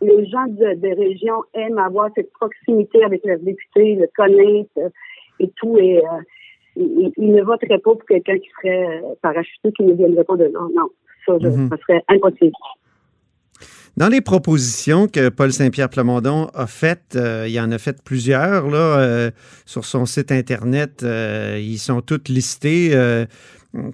Les 0.00 0.26
gens 0.26 0.46
des 0.46 0.94
régions 0.94 1.42
aiment 1.54 1.78
avoir 1.78 2.08
cette 2.14 2.32
proximité 2.32 3.02
avec 3.04 3.24
leurs 3.26 3.40
députés, 3.40 3.96
le 3.96 4.08
connaître 4.16 4.70
euh, 4.78 4.88
et 5.40 5.50
tout. 5.56 5.76
Et 5.78 6.02
ils, 6.76 7.12
ne 7.32 7.42
voteraient 7.42 7.78
pas 7.78 7.94
pour 7.94 8.04
quelqu'un 8.06 8.38
qui 8.38 8.48
serait 8.60 9.02
parachuté, 9.20 9.72
qui 9.72 9.82
ne 9.82 9.92
viendrait 9.92 10.24
pas 10.24 10.36
de 10.36 10.44
là. 10.44 10.60
Non, 10.74 10.88
ça, 11.26 11.32
mm-hmm. 11.32 11.68
ça 11.68 11.76
serait 11.78 12.04
impossible. 12.08 12.52
Dans 13.98 14.06
les 14.06 14.20
propositions 14.20 15.08
que 15.08 15.28
Paul 15.28 15.52
Saint-Pierre 15.52 15.88
Plamondon 15.88 16.48
a 16.54 16.68
faites, 16.68 17.16
euh, 17.16 17.46
il 17.48 17.58
en 17.58 17.72
a 17.72 17.78
fait 17.78 18.00
plusieurs 18.04 18.70
là, 18.70 18.78
euh, 18.78 19.30
sur 19.66 19.84
son 19.84 20.06
site 20.06 20.30
Internet. 20.30 21.02
Euh, 21.02 21.60
ils 21.60 21.80
sont 21.80 22.00
toutes 22.00 22.28
listées. 22.28 22.96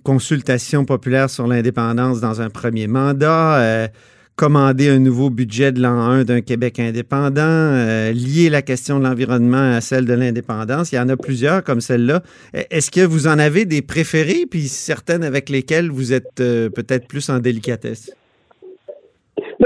consultation 0.03 0.85
populaire 0.85 1.31
sur 1.31 1.47
l'indépendance 1.47 2.21
dans 2.21 2.43
un 2.43 2.51
premier 2.51 2.87
mandat, 2.87 3.89
commander 4.37 4.91
un 4.91 4.99
nouveau 4.99 5.31
budget 5.31 5.73
de 5.73 5.81
l'an 5.81 6.03
1 6.03 6.25
d'un 6.25 6.43
Québec 6.43 6.79
indépendant, 6.81 7.73
lier 8.13 8.51
la 8.51 8.61
question 8.61 8.99
de 8.99 9.05
l'environnement 9.05 9.73
à 9.75 9.81
celle 9.81 10.05
de 10.05 10.13
l'indépendance. 10.13 10.93
Il 10.93 10.97
y 10.97 10.99
en 10.99 11.09
a 11.09 11.17
plusieurs 11.17 11.65
comme 11.65 11.81
celle-là. 11.81 12.23
Est-ce 12.53 12.91
que 12.91 13.01
vous 13.01 13.27
en 13.27 13.39
avez 13.39 13.65
des 13.65 13.81
préférés, 13.81 14.45
puis 14.49 14.69
certaines 14.69 15.25
avec 15.25 15.49
lesquelles 15.49 15.91
vous 15.91 16.13
êtes 16.13 16.35
peut-être 16.37 17.09
plus 17.09 17.31
en 17.31 17.39
délicatesse? 17.39 18.11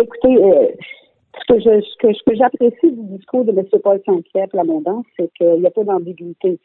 Écoutez, 0.03 0.37
euh, 0.37 0.69
Ce 1.35 1.53
que, 1.53 1.61
je, 1.61 2.35
j'apprécie 2.35 2.93
du 2.93 3.17
discours 3.17 3.45
de 3.45 3.53
M. 3.53 3.65
Paul 3.83 4.01
Saint-Pierre 4.05 4.49
Plamondon, 4.49 5.05
c'est 5.17 5.31
qu'il 5.35 5.61
n'y 5.61 5.67
a 5.67 5.71
pas 5.71 5.85
d'ambiguïté. 5.85 6.59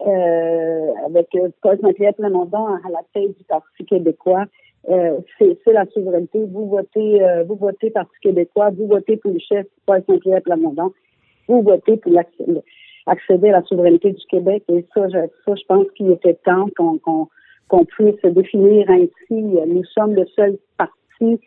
Euh, 0.00 0.92
avec 1.06 1.28
euh, 1.36 1.48
Paul 1.62 1.78
Saint-Pierre 1.80 2.14
Plamondon 2.14 2.66
à 2.66 2.90
la 2.90 3.02
tête 3.12 3.36
du 3.36 3.44
Parti 3.44 3.84
québécois, 3.84 4.44
c'est 4.86 5.72
la 5.72 5.86
souveraineté. 5.86 6.44
Vous 6.44 6.66
votez, 6.66 7.20
vous 7.46 7.54
votez 7.54 7.90
Parti 7.90 8.14
québécois, 8.20 8.68
vous 8.70 8.86
votez 8.86 9.16
pour 9.16 9.32
le 9.32 9.38
chef 9.38 9.66
Paul 9.86 10.02
Saint-Pierre 10.06 10.42
Plamondon, 10.42 10.92
vous 11.48 11.62
votez 11.62 11.96
pour 11.96 12.12
accéder 13.06 13.48
à 13.48 13.52
la 13.52 13.62
souveraineté 13.62 14.12
du 14.12 14.26
Québec. 14.26 14.62
Et 14.68 14.84
ça, 14.92 15.08
je, 15.08 15.26
ça, 15.46 15.54
je 15.54 15.64
pense 15.66 15.86
qu'il 15.96 16.10
était 16.10 16.34
temps 16.44 16.66
qu'on 16.76 17.28
qu'on 17.68 17.84
puisse 17.86 18.20
définir 18.22 18.90
ainsi. 18.90 19.10
Nous 19.30 19.84
sommes 19.84 20.14
le 20.14 20.26
seul 20.26 20.58
parti, 20.76 21.40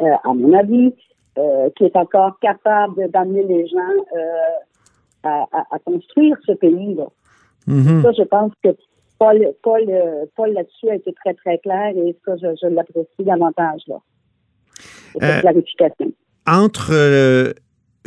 euh, 0.00 0.14
à 0.24 0.34
mon 0.34 0.52
avis, 0.58 0.92
euh, 1.38 1.70
qui 1.76 1.84
est 1.84 1.96
encore 1.96 2.38
capable 2.40 3.10
d'amener 3.10 3.44
les 3.44 3.66
gens 3.66 3.76
euh, 4.16 5.28
à, 5.28 5.46
à, 5.70 5.78
construire 5.84 6.36
ce 6.46 6.52
pays-là. 6.52 7.06
Mhm. 7.66 8.02
Ça, 8.02 8.12
je 8.16 8.22
pense 8.22 8.52
que 8.62 8.70
Paul, 9.18 9.52
Paul, 9.62 9.84
Paul 10.34 10.52
là-dessus 10.52 10.88
a 10.88 10.94
été 10.94 11.12
très, 11.12 11.34
très 11.34 11.58
clair 11.58 11.92
et 11.94 12.16
ça, 12.24 12.36
je, 12.36 12.48
je 12.62 12.68
l'apprécie 12.68 13.08
davantage. 13.18 13.82
Là. 13.86 13.96
Cette 15.18 15.40
clarification. 15.42 16.12
Entre 16.46 17.54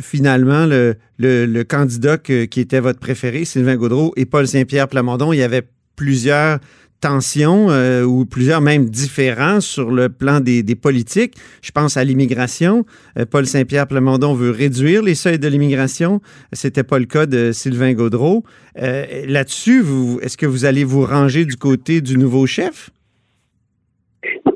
finalement 0.00 0.66
le, 0.66 0.96
le, 1.18 1.46
le 1.46 1.64
candidat 1.64 2.18
qui 2.18 2.60
était 2.60 2.80
votre 2.80 2.98
préféré, 2.98 3.44
Sylvain 3.44 3.76
Gaudreau, 3.76 4.12
et 4.16 4.26
Paul 4.26 4.46
Saint-Pierre 4.46 4.88
Plamondon, 4.88 5.32
il 5.32 5.38
y 5.38 5.42
avait 5.42 5.62
plusieurs 5.94 6.58
tensions 7.04 7.68
euh, 7.68 8.02
ou 8.02 8.24
plusieurs 8.24 8.62
même 8.62 8.86
différences 8.86 9.66
sur 9.66 9.90
le 9.90 10.08
plan 10.08 10.40
des, 10.40 10.62
politiques. 10.74 11.34
Je 11.62 11.70
pense 11.70 11.98
à 11.98 12.04
l'immigration. 12.04 12.84
Euh, 13.18 13.26
Paul 13.30 13.44
Saint-Pierre 13.44 13.86
Plamondon 13.86 14.32
veut 14.32 14.50
réduire 14.50 15.02
les 15.02 15.14
seuils 15.14 15.38
de 15.38 15.46
l'immigration. 15.46 16.20
C'était 16.52 16.82
pas 16.82 16.98
le 16.98 17.04
cas 17.04 17.26
de 17.26 17.52
Sylvain 17.52 17.92
Gaudreau. 17.92 18.42
Euh, 18.80 19.04
Là-dessus, 19.28 19.82
est-ce 20.22 20.38
que 20.38 20.46
vous 20.46 20.64
allez 20.64 20.84
vous 20.84 21.04
ranger 21.04 21.44
du 21.44 21.56
côté 21.56 22.00
du 22.00 22.16
nouveau 22.16 22.46
chef? 22.46 22.88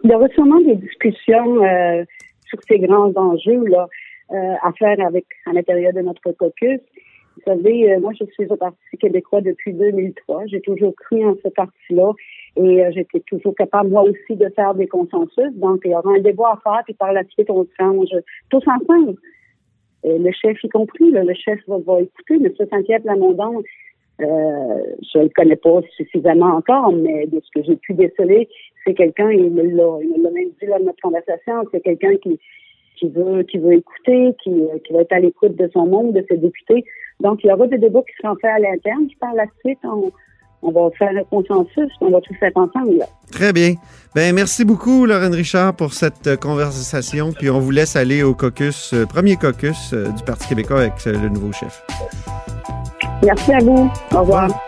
Il 0.04 0.10
y 0.10 0.14
aura 0.14 0.28
sûrement 0.28 0.60
des 0.62 0.76
discussions 0.76 1.60
sur 2.46 2.58
ces 2.66 2.78
grands 2.78 3.12
enjeux 3.14 3.62
à 4.30 4.72
faire 4.78 4.96
avec 5.06 5.26
à 5.44 5.52
l'intérieur 5.52 5.92
de 5.92 6.00
notre 6.00 6.32
caucus. 6.32 6.80
Vous 7.36 7.42
savez, 7.44 7.94
moi, 7.98 8.12
je 8.18 8.24
suis 8.32 8.46
au 8.46 8.56
Parti 8.56 8.96
québécois 8.98 9.42
depuis 9.42 9.74
2003. 9.74 10.46
J'ai 10.46 10.62
toujours 10.62 10.94
cru 10.96 11.26
en 11.26 11.34
ce 11.44 11.48
parti-là. 11.50 12.12
Et 12.58 12.84
euh, 12.84 12.90
j'étais 12.92 13.20
toujours 13.20 13.54
capable, 13.54 13.90
moi 13.90 14.02
aussi, 14.02 14.36
de 14.36 14.48
faire 14.50 14.74
des 14.74 14.88
consensus. 14.88 15.52
Donc, 15.54 15.80
il 15.84 15.92
y 15.92 15.94
aura 15.94 16.10
un 16.10 16.20
débat 16.20 16.52
à 16.52 16.60
faire, 16.62 16.82
puis 16.84 16.94
par 16.94 17.12
la 17.12 17.24
suite, 17.24 17.50
on 17.50 17.66
change 17.78 18.08
tous 18.50 18.62
ensemble. 18.66 19.14
Le 20.04 20.30
chef 20.32 20.62
y 20.62 20.68
compris, 20.68 21.10
le 21.10 21.34
chef 21.34 21.60
va, 21.68 22.00
écouter. 22.00 22.34
M. 22.34 22.48
Saint-Pierre 22.70 23.02
Plamondon, 23.02 23.62
euh, 24.20 24.82
je 25.12 25.18
ne 25.18 25.24
le 25.24 25.30
connais 25.30 25.56
pas 25.56 25.80
suffisamment 25.96 26.56
encore, 26.56 26.92
mais 26.92 27.26
de 27.26 27.40
ce 27.40 27.50
que 27.54 27.64
j'ai 27.64 27.76
pu 27.76 27.94
déceler, 27.94 28.48
c'est 28.84 28.94
quelqu'un, 28.94 29.30
il 29.30 29.50
me 29.50 29.62
l'a 29.62 30.30
même 30.30 30.50
dit 30.60 30.66
de 30.66 30.84
notre 30.84 31.00
conversation, 31.00 31.64
c'est 31.70 31.80
quelqu'un 31.80 32.16
qui, 32.16 32.38
qui 32.96 33.08
veut 33.08 33.42
qui 33.44 33.58
veut 33.58 33.74
écouter, 33.74 34.34
qui, 34.42 34.52
qui 34.84 34.92
va 34.92 35.02
être 35.02 35.12
à 35.12 35.20
l'écoute 35.20 35.56
de 35.56 35.68
son 35.72 35.86
monde, 35.86 36.14
de 36.14 36.24
ses 36.28 36.36
députés. 36.36 36.84
Donc, 37.20 37.44
il 37.44 37.48
y 37.48 37.52
aura 37.52 37.66
des 37.68 37.78
débats 37.78 38.02
qui 38.02 38.14
seront 38.20 38.36
faits 38.36 38.50
à 38.50 38.58
l'interne. 38.58 39.06
Puis 39.06 39.16
par 39.16 39.34
la 39.34 39.46
suite, 39.60 39.78
on, 39.84 40.10
on 40.62 40.70
va 40.70 40.90
faire 40.98 41.10
un 41.10 41.24
consensus, 41.24 41.90
on 42.00 42.10
va 42.10 42.20
tout 42.20 42.34
faire 42.34 42.50
ensemble. 42.54 43.04
Très 43.30 43.52
bien. 43.52 43.74
Ben 44.14 44.34
merci 44.34 44.64
beaucoup, 44.64 45.06
Lorraine 45.06 45.34
Richard, 45.34 45.74
pour 45.74 45.92
cette 45.92 46.26
euh, 46.26 46.36
conversation. 46.36 47.32
Puis 47.32 47.50
on 47.50 47.60
vous 47.60 47.70
laisse 47.70 47.94
aller 47.94 48.22
au 48.22 48.34
caucus, 48.34 48.92
euh, 48.94 49.06
premier 49.06 49.36
caucus 49.36 49.92
euh, 49.92 50.08
du 50.08 50.22
Parti 50.24 50.48
québécois 50.48 50.80
avec 50.80 51.04
le 51.04 51.28
nouveau 51.28 51.52
chef. 51.52 51.82
Merci 53.22 53.52
à 53.52 53.58
vous. 53.58 53.90
Au 54.12 54.20
revoir. 54.20 54.67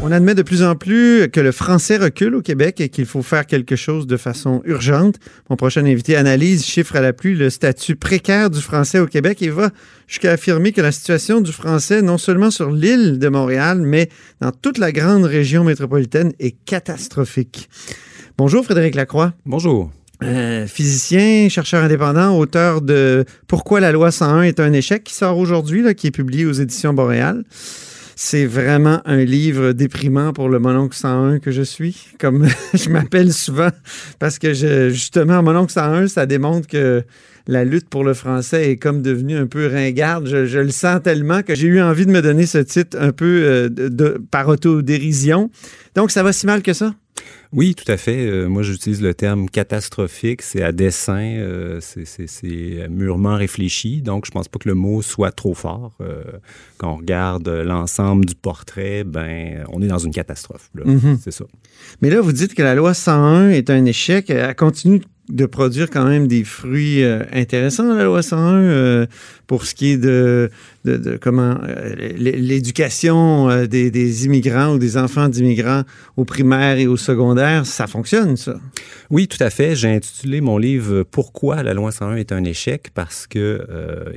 On 0.00 0.12
admet 0.12 0.36
de 0.36 0.42
plus 0.42 0.62
en 0.62 0.76
plus 0.76 1.28
que 1.28 1.40
le 1.40 1.50
français 1.50 1.96
recule 1.96 2.36
au 2.36 2.40
Québec 2.40 2.80
et 2.80 2.88
qu'il 2.88 3.04
faut 3.04 3.22
faire 3.22 3.46
quelque 3.46 3.74
chose 3.74 4.06
de 4.06 4.16
façon 4.16 4.62
urgente. 4.64 5.16
Mon 5.50 5.56
prochain 5.56 5.84
invité 5.84 6.14
analyse, 6.14 6.64
chiffre 6.64 6.94
à 6.94 7.00
la 7.00 7.12
pluie, 7.12 7.34
le 7.34 7.50
statut 7.50 7.96
précaire 7.96 8.48
du 8.48 8.60
français 8.60 9.00
au 9.00 9.06
Québec 9.06 9.42
et 9.42 9.50
va 9.50 9.70
jusqu'à 10.06 10.32
affirmer 10.32 10.70
que 10.70 10.80
la 10.80 10.92
situation 10.92 11.40
du 11.40 11.50
français, 11.50 12.00
non 12.00 12.16
seulement 12.16 12.52
sur 12.52 12.70
l'île 12.70 13.18
de 13.18 13.28
Montréal, 13.28 13.80
mais 13.82 14.08
dans 14.40 14.52
toute 14.52 14.78
la 14.78 14.92
grande 14.92 15.24
région 15.24 15.64
métropolitaine, 15.64 16.32
est 16.38 16.56
catastrophique. 16.64 17.68
Bonjour 18.38 18.64
Frédéric 18.64 18.94
Lacroix. 18.94 19.32
Bonjour. 19.46 19.90
Euh, 20.22 20.66
physicien, 20.68 21.48
chercheur 21.48 21.82
indépendant, 21.82 22.38
auteur 22.38 22.82
de 22.82 23.24
Pourquoi 23.48 23.80
la 23.80 23.90
loi 23.90 24.12
101 24.12 24.42
est 24.42 24.60
un 24.60 24.72
échec, 24.72 25.02
qui 25.02 25.14
sort 25.14 25.38
aujourd'hui, 25.38 25.92
qui 25.96 26.06
est 26.06 26.12
publié 26.12 26.46
aux 26.46 26.52
éditions 26.52 26.94
Boréal. 26.94 27.44
C'est 28.20 28.46
vraiment 28.46 29.00
un 29.04 29.22
livre 29.24 29.70
déprimant 29.70 30.32
pour 30.32 30.48
le 30.48 30.58
mononcle 30.58 30.96
101 30.96 31.38
que 31.38 31.52
je 31.52 31.62
suis, 31.62 32.08
comme 32.18 32.48
je 32.74 32.88
m'appelle 32.88 33.32
souvent, 33.32 33.68
parce 34.18 34.40
que 34.40 34.54
je, 34.54 34.90
justement, 34.90 35.40
mononcle 35.40 35.70
101, 35.70 36.08
ça 36.08 36.26
démontre 36.26 36.66
que 36.66 37.04
la 37.48 37.64
lutte 37.64 37.88
pour 37.88 38.04
le 38.04 38.14
français 38.14 38.70
est 38.70 38.76
comme 38.76 39.02
devenue 39.02 39.36
un 39.36 39.46
peu 39.46 39.66
ringarde. 39.66 40.26
Je, 40.26 40.58
le 40.58 40.70
sens 40.70 41.02
tellement 41.02 41.42
que 41.42 41.54
j'ai 41.54 41.66
eu 41.66 41.80
envie 41.80 42.06
de 42.06 42.12
me 42.12 42.22
donner 42.22 42.46
ce 42.46 42.58
titre 42.58 42.96
un 43.00 43.10
peu 43.10 43.42
euh, 43.44 43.68
de, 43.68 44.22
par 44.30 44.48
autodérision. 44.48 45.50
Donc, 45.96 46.10
ça 46.10 46.22
va 46.22 46.32
si 46.32 46.46
mal 46.46 46.62
que 46.62 46.72
ça? 46.72 46.94
Oui, 47.52 47.74
tout 47.74 47.90
à 47.90 47.96
fait. 47.96 48.26
Euh, 48.26 48.46
moi, 48.46 48.62
j'utilise 48.62 49.00
le 49.00 49.14
terme 49.14 49.48
catastrophique. 49.48 50.42
C'est 50.42 50.62
à 50.62 50.72
dessein, 50.72 51.38
euh, 51.38 51.80
c'est 51.80 52.88
mûrement 52.90 53.36
réfléchi. 53.36 54.02
Donc, 54.02 54.26
je 54.26 54.30
pense 54.30 54.48
pas 54.48 54.58
que 54.58 54.68
le 54.68 54.74
mot 54.74 55.00
soit 55.00 55.32
trop 55.32 55.54
fort. 55.54 55.96
Euh, 56.00 56.22
quand 56.76 56.92
on 56.92 56.96
regarde 56.96 57.48
l'ensemble 57.48 58.26
du 58.26 58.34
portrait, 58.34 59.04
ben, 59.04 59.64
on 59.72 59.80
est 59.80 59.86
dans 59.86 59.98
une 59.98 60.12
catastrophe. 60.12 60.70
Mm-hmm. 60.76 61.18
C'est 61.22 61.30
ça. 61.30 61.46
Mais 62.02 62.10
là, 62.10 62.20
vous 62.20 62.32
dites 62.32 62.54
que 62.54 62.62
la 62.62 62.74
loi 62.74 62.92
101 62.92 63.48
est 63.50 63.70
un 63.70 63.84
échec. 63.86 64.28
Elle 64.28 64.54
continue 64.54 64.98
de 64.98 65.06
produire 65.46 65.90
quand 65.90 66.04
même 66.04 66.26
des 66.26 66.44
fruits 66.44 67.02
euh, 67.02 67.22
intéressants, 67.32 67.94
la 67.94 68.04
loi 68.04 68.22
101, 68.22 68.54
euh, 68.54 69.06
pour 69.46 69.64
ce 69.64 69.74
qui 69.74 69.92
est 69.92 69.96
de, 69.96 70.50
de, 70.84 71.18
comment 71.20 71.56
euh, 71.68 71.94
l'éducation 72.16 73.66
des, 73.66 73.90
des, 73.90 74.24
immigrants 74.26 74.74
ou 74.74 74.78
des 74.78 74.96
enfants 74.96 75.28
d'immigrants 75.28 75.82
au 76.16 76.24
primaire 76.24 76.78
et 76.78 76.86
au 76.86 76.96
secondaire, 76.96 77.66
ça 77.66 77.86
fonctionne, 77.86 78.36
ça? 78.36 78.58
Oui, 79.10 79.28
tout 79.28 79.42
à 79.42 79.50
fait. 79.50 79.74
J'ai 79.76 79.88
intitulé 79.88 80.40
mon 80.40 80.58
livre 80.58 81.02
Pourquoi 81.02 81.62
la 81.62 81.74
loi 81.74 81.92
101 81.92 82.16
est 82.16 82.32
un 82.32 82.44
échec 82.44 82.88
parce 82.94 83.26
que 83.26 83.66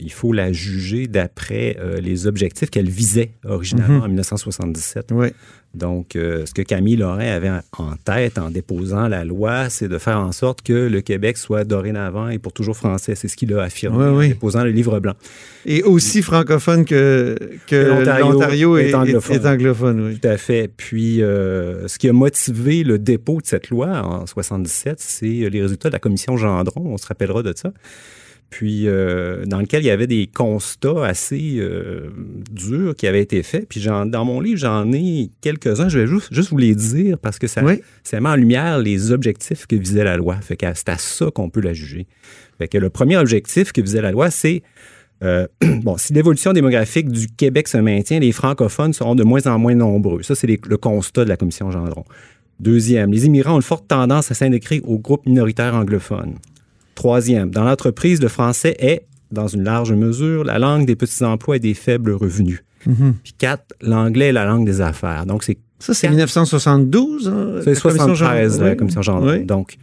il 0.01 0.11
faut 0.11 0.33
la 0.33 0.51
juger 0.51 1.07
d'après 1.07 1.77
les 2.01 2.27
objectifs 2.27 2.69
qu'elle 2.69 2.89
visait 2.89 3.31
originalement 3.45 3.97
Mhm. 3.97 4.03
en 4.03 4.07
1977. 4.07 5.09
Oui. 5.11 5.27
Donc, 5.73 6.17
euh, 6.17 6.45
ce 6.45 6.53
que 6.53 6.61
Camille 6.63 6.97
Lorrain 6.97 7.31
avait 7.31 7.49
en 7.77 7.95
tête 8.03 8.37
en 8.37 8.49
déposant 8.49 9.07
la 9.07 9.23
loi, 9.23 9.69
c'est 9.69 9.87
de 9.87 9.97
faire 9.97 10.19
en 10.19 10.33
sorte 10.33 10.61
que 10.63 10.73
le 10.73 10.99
Québec 10.99 11.37
soit 11.37 11.63
dorénavant 11.63 12.27
et 12.27 12.39
pour 12.39 12.51
toujours 12.51 12.75
français. 12.75 13.15
C'est 13.15 13.29
ce 13.29 13.37
qu'il 13.37 13.53
a 13.53 13.61
affirmé 13.61 14.09
Oui, 14.09 14.25
en 14.25 14.29
déposant 14.29 14.63
le 14.65 14.71
livre 14.71 14.99
blanc. 14.99 15.13
Et 15.65 15.81
aussi 15.83 16.21
francophone 16.21 16.50
que, 16.57 17.35
que 17.67 17.75
l'Ontario 18.21 18.77
est, 18.77 18.89
est 18.89 18.93
anglophone. 18.93 19.35
est 19.35 19.45
anglophone, 19.45 20.01
oui. 20.01 20.19
Tout 20.19 20.27
à 20.27 20.37
fait. 20.37 20.69
Puis, 20.75 21.21
euh, 21.21 21.87
ce 21.87 21.97
qui 21.97 22.09
a 22.09 22.13
motivé 22.13 22.83
le 22.83 22.99
dépôt 22.99 23.39
de 23.41 23.45
cette 23.45 23.69
loi 23.69 24.01
en 24.03 24.25
77, 24.25 24.99
c'est 24.99 25.25
les 25.27 25.61
résultats 25.61 25.89
de 25.89 25.93
la 25.93 25.99
commission 25.99 26.37
Gendron. 26.37 26.83
On 26.85 26.97
se 26.97 27.07
rappellera 27.07 27.43
de 27.43 27.53
ça. 27.55 27.71
Puis, 28.49 28.85
euh, 28.85 29.45
dans 29.45 29.61
lequel 29.61 29.81
il 29.81 29.85
y 29.85 29.91
avait 29.91 30.07
des 30.07 30.27
constats 30.27 31.05
assez 31.05 31.55
euh, 31.59 32.09
durs 32.51 32.93
qui 32.97 33.07
avaient 33.07 33.21
été 33.21 33.43
faits. 33.43 33.65
Puis, 33.69 33.79
dans 33.81 34.25
mon 34.25 34.41
livre, 34.41 34.59
j'en 34.59 34.91
ai 34.91 35.29
quelques-uns. 35.39 35.87
Je 35.87 35.99
vais 35.99 36.07
juste, 36.07 36.33
juste 36.33 36.49
vous 36.49 36.57
les 36.57 36.75
dire 36.75 37.17
parce 37.17 37.39
que 37.39 37.47
ça, 37.47 37.63
Oui. 37.63 37.81
ça 38.03 38.19
met 38.19 38.27
en 38.27 38.35
lumière 38.35 38.77
les 38.79 39.13
objectifs 39.13 39.67
que 39.67 39.77
visait 39.77 40.03
la 40.03 40.17
loi. 40.17 40.35
Fait 40.41 40.57
que 40.57 40.65
c'est 40.75 40.89
à 40.89 40.97
ça 40.97 41.27
qu'on 41.33 41.49
peut 41.49 41.61
la 41.61 41.73
juger. 41.73 42.07
Fait 42.57 42.67
que 42.67 42.77
le 42.77 42.89
premier 42.89 43.15
objectif 43.15 43.71
que 43.71 43.79
visait 43.79 44.01
la 44.01 44.11
loi, 44.11 44.29
c'est 44.29 44.63
euh, 45.23 45.47
bon, 45.83 45.97
si 45.97 46.13
l'évolution 46.13 46.53
démographique 46.53 47.09
du 47.09 47.27
Québec 47.27 47.67
se 47.67 47.77
maintient, 47.77 48.19
les 48.19 48.31
francophones 48.31 48.93
seront 48.93 49.15
de 49.15 49.23
moins 49.23 49.45
en 49.47 49.59
moins 49.59 49.75
nombreux. 49.75 50.23
Ça, 50.23 50.35
c'est 50.35 50.47
le 50.47 50.77
constat 50.77 51.23
de 51.25 51.29
la 51.29 51.37
commission 51.37 51.69
Gendron. 51.71 52.03
Deuxième, 52.59 53.11
les 53.11 53.25
immigrants 53.25 53.53
ont 53.53 53.57
une 53.57 53.61
forte 53.63 53.87
tendance 53.87 54.31
à 54.31 54.33
s'intégrer 54.35 54.81
aux 54.85 54.99
groupes 54.99 55.25
minoritaires 55.25 55.73
anglophones. 55.75 56.35
Troisième, 56.95 57.49
dans 57.49 57.63
l'entreprise, 57.63 58.21
le 58.21 58.27
français 58.27 58.75
est, 58.79 59.05
dans 59.31 59.47
une 59.47 59.63
large 59.63 59.93
mesure, 59.93 60.43
la 60.43 60.59
langue 60.59 60.85
des 60.85 60.95
petits 60.95 61.23
emplois 61.23 61.55
et 61.55 61.59
des 61.59 61.73
faibles 61.73 62.11
revenus. 62.11 62.63
Puis 62.83 63.33
quatre, 63.37 63.73
l'anglais 63.81 64.27
est 64.29 64.31
la 64.33 64.45
langue 64.45 64.65
des 64.65 64.81
affaires. 64.81 65.25
Donc, 65.25 65.43
c'est 65.43 65.57
Ça, 65.79 65.93
c'est 65.93 66.09
1972. 66.09 67.27
hein, 67.29 67.61
c'est 67.63 67.73
la 67.73 67.79
commission 67.79 68.15
73, 68.15 68.57
Jean- 68.59 68.63
la 68.65 68.75
commission 68.75 69.01
Gendron. 69.01 69.29
Oui. 69.31 69.45
Donc, 69.45 69.77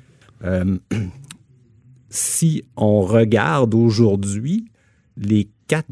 euh, 0.45 0.77
si 2.11 2.65
on 2.77 3.03
regarde 3.03 3.75
aujourd'hui, 3.75 4.67
les 5.19 5.49
quatre 5.67 5.89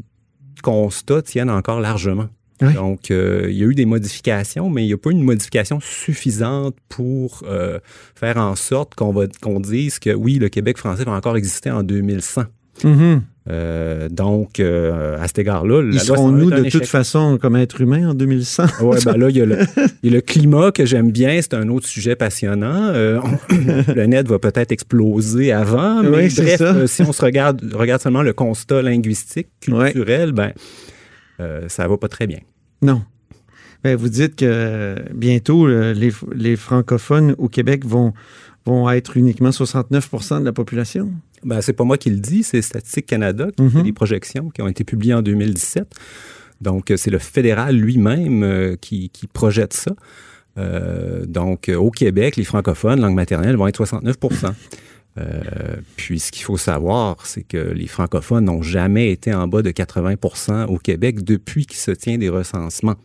constats 0.63 1.21
tiennent 1.21 1.49
encore 1.49 1.79
largement. 1.79 2.27
Oui. 2.61 2.73
Donc, 2.73 3.11
euh, 3.11 3.45
il 3.49 3.57
y 3.57 3.63
a 3.63 3.67
eu 3.67 3.75
des 3.75 3.85
modifications, 3.85 4.69
mais 4.69 4.83
il 4.83 4.87
n'y 4.87 4.93
a 4.93 4.97
pas 4.97 5.11
eu 5.11 5.13
une 5.13 5.23
modification 5.23 5.79
suffisante 5.79 6.75
pour 6.89 7.43
euh, 7.45 7.79
faire 8.15 8.37
en 8.37 8.55
sorte 8.55 8.95
qu'on 8.95 9.11
va 9.11 9.27
qu'on 9.41 9.59
dise 9.59 9.99
que 9.99 10.13
oui, 10.13 10.39
le 10.39 10.49
Québec 10.49 10.77
français 10.77 11.03
va 11.03 11.11
encore 11.11 11.37
exister 11.37 11.69
en 11.69 11.83
2100. 11.83 12.45
Mhm. 12.83 13.21
Euh, 13.49 14.09
donc, 14.09 14.59
euh, 14.59 15.17
à 15.21 15.27
cet 15.27 15.39
égard-là, 15.39 15.81
Ils 15.81 15.91
loi 15.91 15.99
seront 16.01 16.27
101 16.27 16.31
nous 16.33 16.51
est 16.51 16.53
un 16.55 16.61
de 16.63 16.69
toute 16.69 16.85
façon 16.85 17.37
comme 17.41 17.55
être 17.55 17.79
humain 17.79 18.09
en 18.09 18.13
2100. 18.13 18.65
Ouais, 18.81 18.97
ben 19.05 19.15
là, 19.15 19.29
il 19.29 19.37
y, 19.37 19.41
a 19.41 19.45
le, 19.45 19.57
il 20.03 20.11
y 20.11 20.13
a 20.13 20.15
le 20.17 20.21
climat 20.21 20.73
que 20.73 20.85
j'aime 20.85 21.11
bien, 21.11 21.39
c'est 21.41 21.53
un 21.53 21.69
autre 21.69 21.87
sujet 21.87 22.17
passionnant. 22.17 22.87
Euh, 22.93 23.21
on- 23.23 23.93
le 23.93 24.05
net 24.05 24.27
va 24.27 24.37
peut-être 24.37 24.73
exploser 24.73 25.53
avant, 25.53 26.03
mais 26.03 26.09
Oui, 26.27 26.33
bref, 26.35 26.57
ça. 26.57 26.87
si 26.87 27.03
on 27.03 27.13
se 27.13 27.23
regarde, 27.23 27.61
regarde 27.73 28.01
seulement 28.01 28.21
le 28.21 28.33
constat 28.33 28.81
linguistique, 28.81 29.47
Ouais. 29.69 29.93
culturel, 29.93 30.33
ben, 30.33 30.51
euh, 31.39 31.61
ça 31.69 31.87
va 31.87 31.95
pas 31.97 32.09
très 32.09 32.27
bien. 32.27 32.39
Non. 32.81 33.01
Ben, 33.83 33.95
vous 33.95 34.09
dites 34.09 34.35
que 34.35 34.95
bientôt, 35.13 35.67
les, 35.67 36.11
les 36.35 36.55
francophones 36.57 37.33
au 37.37 37.47
Québec 37.47 37.85
vont, 37.85 38.11
vont 38.65 38.89
être 38.89 39.15
uniquement 39.15 39.51
69% 39.51 40.39
de 40.41 40.45
la 40.45 40.51
population. 40.51 41.11
Ben, 41.43 41.61
c'est 41.61 41.73
pas 41.73 41.83
moi 41.83 41.97
qui 41.97 42.09
le 42.09 42.17
dis, 42.19 42.43
c'est 42.43 42.61
Statistique 42.61 43.05
Canada 43.05 43.47
qui 43.55 43.63
Mhm. 43.63 43.69
fait 43.71 43.83
des 43.83 43.93
projections 43.93 44.49
qui 44.49 44.61
ont 44.61 44.67
été 44.67 44.83
publiées 44.83 45.13
en 45.13 45.21
2017. 45.21 45.87
Donc, 46.61 46.89
euh, 46.91 46.97
c'est 46.97 47.11
le 47.11 47.19
fédéral 47.19 47.75
lui-même 47.75 48.43
euh, 48.43 48.75
qui, 48.75 49.09
qui 49.09 49.27
projette 49.27 49.73
ça. 49.73 49.91
Euh, 50.57 51.25
donc, 51.27 51.69
au 51.75 51.91
Québec, 51.91 52.35
les 52.35 52.43
francophones, 52.43 52.99
langue 52.99 53.13
maternelle, 53.15 53.55
vont 53.55 53.67
être 53.67 53.75
69% 53.77 54.53
Euh, 55.19 55.77
Puis, 55.95 56.19
ce 56.19 56.31
qu'il 56.31 56.43
faut 56.43 56.57
savoir, 56.57 57.25
c'est 57.25 57.41
que 57.43 57.57
les 57.57 57.87
francophones 57.87 58.45
n'ont 58.45 58.61
jamais 58.61 59.11
été 59.11 59.33
en 59.33 59.47
bas 59.47 59.61
de 59.63 59.71
80% 59.71 60.65
au 60.67 60.77
Québec 60.77 61.23
depuis 61.23 61.65
qu'il 61.65 61.79
se 61.79 61.89
tient 61.91 62.17
des 62.19 62.29
recensements. 62.29 62.97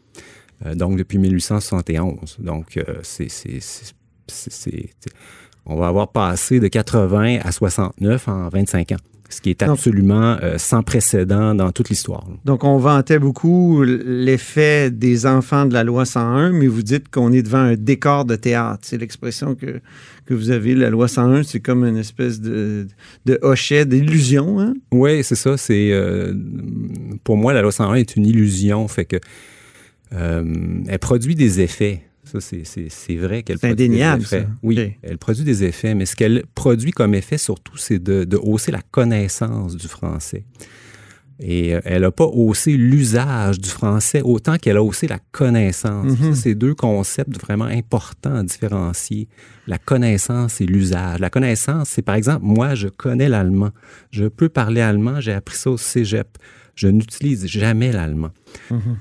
Euh, 0.67 0.75
donc, 0.75 0.97
depuis 0.99 1.17
1871. 1.19 2.37
Donc, 2.39 2.79
c'est... 3.03 3.29
on 5.66 5.76
va 5.76 5.88
avoir 5.88 6.09
passé 6.09 6.61
de 6.61 6.69
80 6.69 7.38
à 7.42 7.52
69 7.52 8.28
en 8.28 8.49
25 8.49 8.92
ans, 8.92 8.97
ce 9.28 9.40
qui 9.40 9.50
est 9.50 9.62
absolument 9.62 10.37
euh, 10.42 10.59
sans 10.59 10.83
précédent 10.83 11.54
dans 11.54 11.71
toute 11.71 11.88
l'histoire. 11.88 12.26
Donc, 12.45 12.64
on 12.64 12.78
vantait 12.78 13.19
beaucoup 13.19 13.83
l'effet 13.85 14.90
des 14.90 15.26
enfants 15.26 15.66
de 15.66 15.73
la 15.73 15.85
loi 15.85 16.04
101, 16.04 16.52
mais 16.52 16.66
vous 16.66 16.83
dites 16.83 17.09
qu'on 17.09 17.33
est 17.33 17.42
devant 17.42 17.59
un 17.59 17.76
décor 17.76 18.25
de 18.25 18.37
théâtre. 18.37 18.81
C'est 18.83 18.99
l'expression 18.99 19.54
que, 19.54 19.81
que 20.26 20.35
vous 20.35 20.50
avez. 20.50 20.75
La 20.75 20.90
loi 20.90 21.07
101, 21.07 21.45
c'est 21.45 21.61
comme 21.61 21.85
une 21.85 21.97
espèce 21.97 22.40
de, 22.40 22.88
de 23.26 23.38
hochet, 23.42 23.87
d'illusion. 23.87 24.61
Hein? 24.61 24.75
Oui, 24.90 25.23
c'est 25.23 25.37
ça. 25.37 25.57
C'est 25.57 25.92
euh, 25.92 26.35
pour 27.23 27.37
moi 27.37 27.52
la 27.52 27.62
loi 27.62 27.73
101 27.73 27.95
est 27.95 28.16
une 28.16 28.26
illusion, 28.26 28.88
fait 28.88 29.04
que 29.04 29.16
euh, 30.14 30.45
elle 30.88 30.99
produit 30.99 31.35
des 31.35 31.61
effets. 31.61 32.02
Ça, 32.41 32.57
c'est- 32.65 33.17
vrai 33.17 33.43
qu'elle 33.43 33.59
produit 33.59 33.73
indéniable, 33.87 34.21
des 34.23 34.25
effets. 34.27 34.41
ça. 34.43 34.49
Oui, 34.62 34.95
elle 35.03 35.19
produit 35.19 35.45
des 35.45 35.65
effets, 35.65 35.95
mais 35.95 36.07
ce 36.07 36.17
qu'elle 36.17 36.45
produit 36.55 36.91
comme 36.93 37.15
effet 37.15 37.39
surtout, 37.39 37.77
c'est 37.77 37.99
de, 38.03 38.25
de 38.25 38.37
hausser 38.37 38.73
la 38.73 38.83
connaissance 38.91 39.77
du 39.77 39.89
français. 39.89 40.45
Et 41.45 41.75
euh, 41.75 41.81
elle 41.85 42.03
n'a 42.03 42.12
pas 42.12 42.27
haussé 42.27 42.77
l'usage 42.77 43.59
du 43.59 43.69
français 43.69 44.23
autant 44.23 44.59
qu'elle 44.59 44.77
a 44.77 44.83
haussé 44.83 45.09
la 45.09 45.19
connaissance. 45.33 46.12
Ça, 46.17 46.35
c'est 46.35 46.55
deux 46.55 46.75
concepts 46.75 47.41
vraiment 47.41 47.65
importants 47.65 48.37
à 48.37 48.42
différencier. 48.45 49.29
La 49.66 49.79
connaissance 49.79 50.61
et 50.61 50.66
l'usage. 50.66 51.18
La 51.18 51.31
connaissance, 51.31 51.88
c'est 51.88 52.03
par 52.03 52.14
exemple, 52.14 52.45
moi, 52.45 52.75
je 52.77 52.87
connais 52.88 53.29
l'allemand. 53.29 53.71
Je 54.12 54.27
peux 54.27 54.49
parler 54.49 54.81
allemand, 54.83 55.21
j'ai 55.21 55.33
appris 55.33 55.57
ça 55.57 55.71
au 55.71 55.79
cégep. 55.79 56.29
Je 56.77 56.88
n'utilise 56.88 57.47
jamais 57.47 57.90
l'allemand. 57.92 58.31
Mhm. 58.71 58.97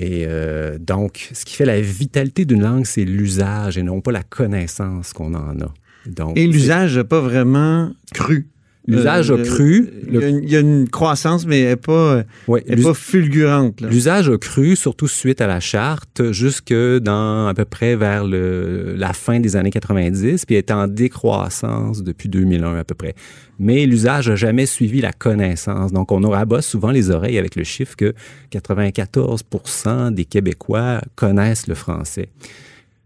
Et 0.00 0.26
euh, 0.28 0.78
donc, 0.78 1.28
ce 1.34 1.44
qui 1.44 1.56
fait 1.56 1.64
la 1.64 1.80
vitalité 1.80 2.44
d'une 2.44 2.62
langue, 2.62 2.86
c'est 2.86 3.04
l'usage 3.04 3.78
et 3.78 3.82
non 3.82 4.00
pas 4.00 4.12
la 4.12 4.22
connaissance 4.22 5.12
qu'on 5.12 5.34
en 5.34 5.60
a. 5.60 5.74
Donc, 6.06 6.38
Et 6.38 6.46
l'usage 6.46 6.96
n'a 6.96 7.02
pas 7.02 7.20
vraiment 7.20 7.90
cru. 8.14 8.48
L'usage 8.88 9.30
Euh, 9.30 9.36
a 9.36 9.42
cru. 9.42 9.90
Il 10.08 10.14
y, 10.14 10.24
a 10.24 10.28
une- 10.28 10.42
il 10.42 10.50
y 10.50 10.56
a 10.56 10.60
une 10.60 10.88
croissance, 10.88 11.46
mais 11.46 11.60
elle 11.60 11.68
n'est 11.70 11.76
pas, 11.76 12.24
ouais, 12.48 12.64
elle 12.66 12.72
est 12.72 12.76
l'us- 12.76 12.82
pas 12.84 12.94
fulgurante. 12.94 13.82
L'usage 13.82 14.30
a 14.30 14.38
cru, 14.38 14.74
surtout 14.76 15.06
suite 15.08 15.40
à 15.42 15.46
la 15.46 15.60
charte, 15.60 16.32
jusque 16.32 16.72
dans 16.72 17.46
à 17.48 17.54
peu 17.54 17.66
près 17.66 17.96
vers 17.96 18.24
le- 18.24 18.94
la 18.96 19.12
fin 19.12 19.40
des 19.40 19.56
années 19.56 19.70
90, 19.70 20.46
puis 20.46 20.56
est 20.56 20.70
en 20.70 20.88
décroissance 20.88 22.02
depuis 22.02 22.30
2001 22.30 22.76
à 22.78 22.84
peu 22.84 22.94
près. 22.94 23.14
Mais 23.60 23.84
l'usage 23.86 24.28
n'a 24.30 24.36
jamais 24.36 24.66
suivi 24.66 25.00
la 25.02 25.12
connaissance. 25.12 25.92
Donc, 25.92 26.10
on 26.12 26.20
rabat 26.20 26.62
souvent 26.62 26.90
les 26.90 27.10
oreilles 27.10 27.38
avec 27.38 27.56
le 27.56 27.64
chiffre 27.64 27.94
que 27.96 28.14
94% 28.50 30.10
des 30.12 30.24
Québécois 30.24 31.00
connaissent 31.16 31.66
le 31.66 31.74
français. 31.74 32.28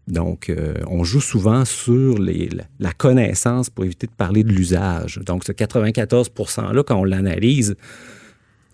Donc, 0.07 0.49
euh, 0.49 0.73
on 0.87 1.03
joue 1.03 1.21
souvent 1.21 1.63
sur 1.65 2.17
les- 2.17 2.49
la- 2.79 2.91
connaissance 2.93 3.69
pour 3.69 3.85
éviter 3.85 4.07
de 4.07 4.11
parler 4.11 4.43
de 4.43 4.51
l'usage. 4.51 5.19
Donc, 5.25 5.43
ce 5.45 5.51
94 5.53 6.29
%-là, 6.29 6.83
quand 6.83 6.97
on 6.99 7.03
l'analyse, 7.05 7.75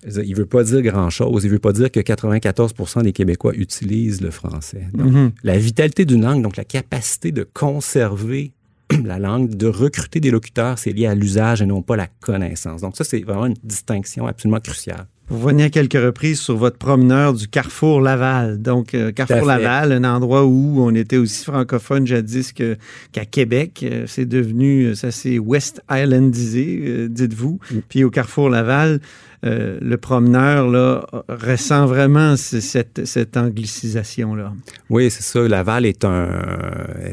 il 0.06 0.32
ne 0.32 0.36
veut 0.36 0.46
pas 0.46 0.63
dire 0.63 0.82
grand-chose. 0.82 1.44
Il 1.44 1.48
ne 1.48 1.52
veut 1.54 1.60
pas 1.60 1.74
dire 1.74 1.92
que 1.92 2.00
94% 2.00 3.02
des 3.04 3.12
Québécois 3.12 3.54
utilisent 3.56 4.22
le 4.22 4.32
français. 4.32 4.88
Donc, 4.94 5.12
Mhm. 5.12 5.32
La 5.44 5.58
vitalité 5.58 6.06
d'une 6.06 6.24
langue, 6.24 6.42
donc 6.42 6.56
la 6.58 6.63
capacité 6.65 7.32
de 7.32 7.48
conserver 7.54 8.52
la 9.06 9.20
langue, 9.20 9.50
de 9.56 9.68
recruter 9.68 10.20
des 10.20 10.32
locuteurs, 10.32 10.80
c'est 10.80 10.92
lié 10.92 11.06
à 11.06 11.13
l'usage 11.13 11.62
et 11.62 11.65
non 11.68 11.84
pas 11.84 11.96
la 11.96 12.08
connaissance. 12.08 12.82
Donc 12.82 12.98
ça, 12.98 13.04
c'est 13.04 13.20
vraiment 13.22 13.46
une 13.46 13.56
distinction 13.63 14.26
absolument 14.26 14.60
cruciale. 14.60 15.06
Vous 15.32 15.38
venez 15.38 15.65
à 15.65 15.70
quelques 15.70 15.94
reprises 15.94 16.39
sur 16.39 16.58
votre 16.58 16.80
promeneur 16.80 17.36
du 17.36 17.48
Carrefour 17.48 18.02
Laval. 18.02 18.60
Donc, 18.60 18.96
euh, 18.96 19.12
Carrefour. 19.12 19.46
Laval, 19.46 19.92
un 19.92 20.04
endroit 20.04 20.46
où 20.46 20.82
on 20.82 20.96
était 20.96 21.18
aussi 21.18 21.46
francophone 21.46 22.08
jadis 22.08 22.52
qu'à 22.52 23.26
Québec. 23.26 23.82
Euh, 23.84 24.06
c'est 24.08 24.26
devenu, 24.26 24.86
euh, 24.86 24.96
ça 24.96 25.12
s'est 25.12 25.38
West 25.38 25.84
Islandisé, 25.92 26.80
euh, 26.84 27.08
dites-vous. 27.08 27.60
Mm. 27.70 27.78
Puis 27.88 28.04
au 28.04 28.10
Carrefour 28.10 28.50
Laval, 28.50 29.02
euh, 29.45 29.78
le 29.82 29.97
promeneur 29.97 31.23
ressent 31.30 31.86
vraiment 31.86 32.36
ce- 32.36 32.60
cette, 32.60 33.38
anglicisation-là. 33.38 34.54
Oui, 34.89 35.10
c'est 35.10 35.23
ça. 35.23 35.47
Laval 35.47 35.86
est 35.86 36.04
un, 36.06 36.30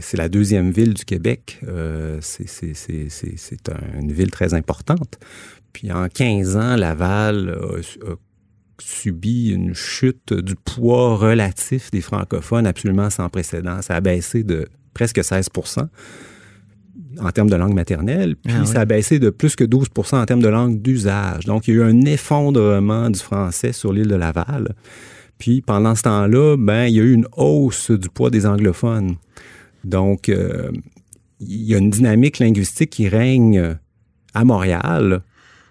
c'est 0.00 0.16
la 0.16 0.28
deuxième 0.28 0.70
ville 0.70 0.94
du 0.94 1.04
Québec. 1.04 1.60
Euh, 1.68 2.18
c'est, 2.20 2.48
c'est, 2.48 2.74
c'est, 2.74 3.06
c'est, 3.10 3.34
c'est 3.36 3.68
un- 3.68 4.00
une 4.00 4.12
ville 4.12 4.30
très 4.30 4.54
importante. 4.54 5.18
Puis 5.72 5.92
en 5.92 6.08
15 6.08 6.56
ans, 6.56 6.74
Laval 6.76 7.50
a 8.06 8.14
subi 8.78 9.50
une 9.50 9.74
chute 9.74 10.32
du 10.34 10.54
poids 10.54 11.16
relatif 11.16 11.90
des 11.90 12.00
francophones 12.00 12.66
absolument 12.66 13.08
sans 13.10 13.28
précédent. 13.28 13.80
Ça 13.82 13.94
a 13.94 14.00
baissé 14.00 14.42
de 14.42 14.68
presque 14.94 15.22
16 15.22 15.48
en 17.20 17.30
termes 17.30 17.50
de 17.50 17.56
langue 17.56 17.74
maternelle, 17.74 18.36
puis 18.36 18.52
Ah 18.56 18.60
oui. 18.62 18.66
ça 18.66 18.80
a 18.80 18.84
baissé 18.84 19.18
de 19.18 19.30
plus 19.30 19.56
que 19.56 19.64
12% 19.64 20.16
en 20.16 20.26
termes 20.26 20.42
de 20.42 20.48
langue 20.48 20.80
d'usage. 20.80 21.44
Donc, 21.44 21.68
il 21.68 21.74
y 21.74 21.78
a 21.78 21.80
eu 21.80 21.82
un 21.84 22.00
effondrement 22.02 23.10
du 23.10 23.18
français 23.18 23.72
sur 23.72 23.92
l'île 23.92 24.08
de 24.08 24.14
Laval. 24.14 24.74
Puis 25.38 25.60
pendant 25.60 25.94
ce 25.94 26.02
temps-là, 26.02 26.56
ben, 26.56 26.86
il 26.86 26.94
y 26.94 27.00
a 27.00 27.02
eu 27.02 27.12
une 27.12 27.26
hausse 27.36 27.90
du 27.90 28.08
poids 28.08 28.30
des 28.30 28.46
anglophones. 28.46 29.16
Donc, 29.84 30.28
euh, 30.28 30.70
il 31.40 31.62
y 31.62 31.74
a 31.74 31.78
une 31.78 31.90
dynamique 31.90 32.38
linguistique 32.38 32.90
qui 32.90 33.08
règne 33.08 33.76
à 34.34 34.44
Montréal, 34.44 35.22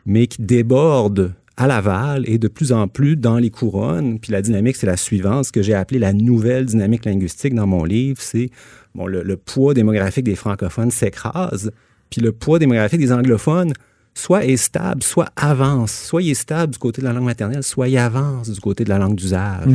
mais 0.05 0.27
qui 0.27 0.41
déborde 0.41 1.33
à 1.57 1.67
Laval 1.67 2.23
et 2.27 2.37
de 2.37 2.47
plus 2.47 2.71
en 2.73 2.87
plus 2.87 3.15
dans 3.15 3.37
les 3.37 3.49
couronnes. 3.49 4.19
Puis 4.19 4.31
la 4.31 4.41
dynamique, 4.41 4.75
c'est 4.75 4.87
la 4.87 4.97
suivante. 4.97 5.45
Ce 5.45 5.51
que 5.51 5.61
j'ai 5.61 5.73
appelé 5.73 5.99
la 5.99 6.13
nouvelle 6.13 6.65
dynamique 6.65 7.05
linguistique 7.05 7.55
dans 7.55 7.67
mon 7.67 7.83
livre, 7.83 8.21
c'est 8.21 8.49
bon, 8.95 9.07
le, 9.07 9.21
le 9.21 9.37
poids 9.37 9.73
démographique 9.73 10.23
des 10.23 10.35
francophones 10.35 10.91
s'écrase, 10.91 11.71
puis 12.09 12.21
le 12.21 12.31
poids 12.31 12.59
démographique 12.59 12.99
des 12.99 13.11
anglophones 13.11 13.73
soit 14.15 14.45
est 14.45 14.57
stable, 14.57 15.03
soit 15.03 15.29
avance. 15.35 15.91
Soit 15.91 16.23
il 16.23 16.31
est 16.31 16.35
stable 16.35 16.73
du 16.73 16.79
côté 16.79 17.01
de 17.01 17.05
la 17.05 17.13
langue 17.13 17.25
maternelle, 17.25 17.63
soit 17.63 17.89
il 17.89 17.97
avance 17.97 18.49
du 18.49 18.59
côté 18.59 18.83
de 18.83 18.89
la 18.89 18.97
langue 18.97 19.15
d'usage. 19.15 19.67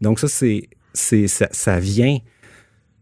Donc 0.00 0.18
ça, 0.18 0.28
c'est, 0.28 0.68
ça, 0.94 1.46
ça 1.50 1.78
vient 1.78 2.18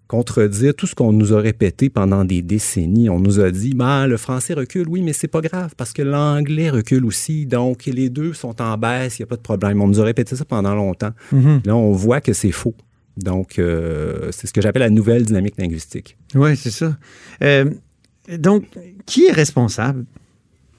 contredire 0.09 0.75
tout 0.75 0.89
ce 0.89 0.97
qu'on 0.97 1.13
nous 1.13 1.33
a 1.33 1.41
répété 1.41 1.89
pendant 1.89 2.25
des 2.25 2.43
décennies. 2.43 3.09
On 3.09 3.21
nous 3.21 3.39
a 3.39 3.53
dit, 3.53 3.75
ben, 3.75 4.09
le 4.09 4.17
français 4.17 4.55
recule, 4.55 4.89
oui, 4.89 5.03
mais 5.03 5.13
c'est 5.13 5.29
pas 5.29 5.41
grave 5.41 5.75
parce 5.77 5.93
que 5.93 6.03
l'anglais 6.03 6.69
recule 6.69 7.05
aussi. 7.05 7.47
Donc, 7.47 7.85
les 7.87 8.11
deux 8.11 8.33
sont 8.33 8.61
en 8.61 8.77
baisse, 8.77 9.21
il 9.21 9.23
n'y 9.23 9.25
a 9.25 9.29
pas 9.29 9.37
de 9.37 9.43
problème. 9.43 9.81
On 9.81 9.87
nous 9.87 10.01
a 10.01 10.05
répété 10.05 10.35
ça 10.35 10.45
pendant 10.45 10.75
longtemps. 10.75 11.13
Mhm. 11.31 11.61
Là, 11.65 11.77
on 11.77 11.93
voit 11.93 12.21
que 12.21 12.33
c'est 12.33 12.51
faux. 12.51 12.75
Donc, 13.16 13.59
euh, 13.59 14.31
c'est 14.33 14.46
ce 14.46 14.53
que 14.53 14.61
j'appelle 14.61 14.83
la 14.83 14.90
nouvelle 14.90 15.25
dynamique 15.25 15.55
linguistique. 15.59 16.16
Oui, 16.35 16.57
c'est 16.57 16.70
ça. 16.70 16.96
Euh, 17.42 17.70
donc, 18.38 18.64
qui 19.07 19.27
est 19.27 19.33
responsable? 19.33 20.05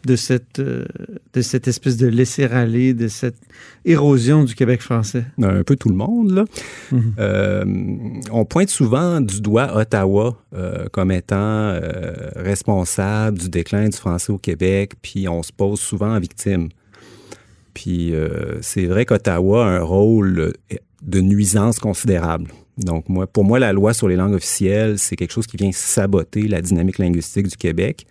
de 0.05 0.15
cette, 0.15 0.59
euh, 0.59 0.85
de 1.33 1.41
cette 1.41 1.67
espèce 1.67 1.97
de 1.97 2.07
laisser-aller, 2.07 2.93
de 2.93 3.07
cette 3.07 3.37
érosion 3.85 4.43
du 4.43 4.55
Québec 4.55 4.81
français? 4.81 5.25
Un 5.41 5.63
peu 5.63 5.75
tout 5.75 5.89
le 5.89 5.95
monde, 5.95 6.31
là. 6.31 6.45
Mhm. 6.91 7.13
Euh, 7.19 7.65
on 8.31 8.45
pointe 8.45 8.69
souvent 8.69 9.21
du 9.21 9.41
doigt 9.41 9.75
Ottawa 9.75 10.37
euh, 10.53 10.87
comme 10.91 11.11
étant 11.11 11.79
responsable 12.35 13.37
du 13.37 13.49
déclin 13.49 13.89
du 13.89 13.97
français 13.97 14.31
au 14.31 14.37
Québec, 14.37 14.93
puis 15.01 15.27
on 15.27 15.43
se 15.43 15.51
pose 15.51 15.79
souvent 15.79 16.15
en 16.15 16.19
victime. 16.19 16.69
Puis 17.73 18.13
c'est 18.61 18.85
vrai 18.85 19.05
qu'Ottawa 19.05 19.65
a 19.65 19.69
un 19.69 19.81
rôle 19.81 20.53
de 21.01 21.21
nuisance 21.21 21.79
considérable. 21.79 22.51
Donc, 22.77 23.09
moi, 23.09 23.27
pour 23.27 23.43
moi, 23.43 23.59
la 23.59 23.73
loi 23.73 23.93
sur 23.93 24.07
les 24.07 24.15
langues 24.15 24.33
officielles, 24.33 24.97
c'est 24.97 25.15
quelque 25.15 25.31
chose 25.33 25.47
qui 25.47 25.57
vient 25.57 25.71
saboter 25.71 26.47
la 26.47 26.61
dynamique 26.61 26.97
linguistique 26.99 27.47
du 27.47 27.57
Québec. 27.57 28.05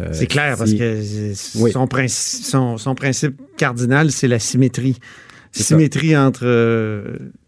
Euh, 0.00 0.08
C'est 0.12 0.26
clair, 0.26 0.56
parce 0.56 0.72
que 0.72 1.32
Oui. 1.58 1.70
son, 1.72 1.86
principe, 1.86 2.44
son, 2.44 2.78
son 2.78 2.94
principe 2.94 3.40
cardinal, 3.56 4.10
c'est 4.10 4.28
la 4.28 4.38
symétrie. 4.38 4.98
Ça. 5.52 5.64
Symétrie 5.64 6.16
entre 6.16 6.44
euh. 6.44 7.04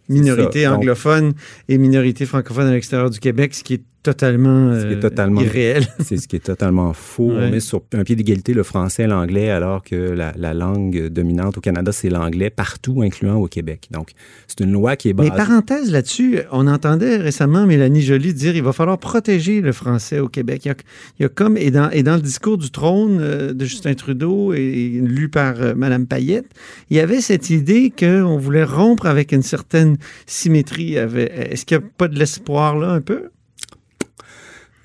Donc- 0.08 0.56
anglophones 0.66 1.32
et 1.68 1.78
minorités 1.78 2.26
francophones 2.26 2.68
à 2.68 2.72
l'extérieur 2.72 3.10
du 3.10 3.18
Québec, 3.18 3.54
ce 3.54 3.64
qui 3.64 3.74
est 3.74 3.82
totalement, 4.06 4.72
Ce 4.74 4.86
qui 4.86 4.92
est 4.92 4.96
euh, 4.96 5.00
totalement- 5.00 5.40
irréel. 5.42 5.86
C'est 6.00 6.16
ce 6.16 6.26
qui 6.28 6.36
est 6.36 6.44
totalement 6.44 6.92
faux. 6.92 7.28
Ouais. 7.32 7.46
On 7.46 7.50
met 7.50 7.60
sur 7.60 7.82
un 7.92 8.04
pied 8.04 8.16
d'égalité 8.16 8.54
le 8.54 8.62
français 8.62 9.02
et 9.04 9.06
l'anglais, 9.06 9.50
alors 9.50 9.82
que 9.82 9.94
la, 9.96 10.32
la 10.36 10.54
langue 10.54 11.08
dominante 11.08 11.58
au 11.58 11.60
Canada, 11.60 11.92
c'est 11.92 12.08
l'anglais, 12.08 12.50
partout, 12.50 13.02
incluant 13.02 13.36
au 13.36 13.46
Québec. 13.48 13.88
Donc, 13.90 14.10
c'est 14.46 14.60
une 14.60 14.72
loi 14.72 14.96
qui 14.96 15.08
est 15.10 15.12
Mais 15.12 15.28
basée... 15.30 15.36
parenthèse 15.44 15.90
là-dessus, 15.90 16.38
on 16.52 16.66
entendait 16.66 17.16
récemment 17.16 17.66
Mélanie 17.66 18.02
Joly 18.02 18.32
dire 18.34 18.56
il 18.56 18.62
va 18.62 18.72
falloir 18.72 18.98
protéger 18.98 19.60
le 19.60 19.72
français 19.72 20.18
au 20.20 20.28
Québec. 20.28 20.62
Il 20.64 20.68
y 20.68 20.70
a, 20.70 20.74
il 21.18 21.22
y 21.22 21.26
a 21.26 21.28
comme, 21.28 21.56
et 21.56 21.70
dans, 21.70 21.90
et 21.90 22.02
dans 22.02 22.14
le 22.16 22.22
discours 22.22 22.58
du 22.58 22.70
trône 22.70 23.18
euh, 23.20 23.52
de 23.52 23.64
Justin 23.64 23.94
Trudeau 23.94 24.52
et, 24.54 24.58
et 24.58 24.88
lu 25.00 25.28
par 25.28 25.54
euh, 25.60 25.74
Mme 25.74 26.06
Payette, 26.06 26.46
il 26.90 26.96
y 26.96 27.00
avait 27.00 27.20
cette 27.20 27.50
idée 27.50 27.92
qu'on 27.98 28.38
voulait 28.38 28.64
rompre 28.64 29.06
avec 29.06 29.32
une 29.32 29.42
certaine 29.42 29.96
symétrie. 30.26 30.94
Est-ce 30.94 31.64
qu'il 31.66 31.78
n'y 31.78 31.84
a 31.84 31.86
pas 31.98 32.08
de 32.08 32.18
l'espoir 32.18 32.78
là 32.78 32.90
un 32.90 33.00
peu? 33.00 33.24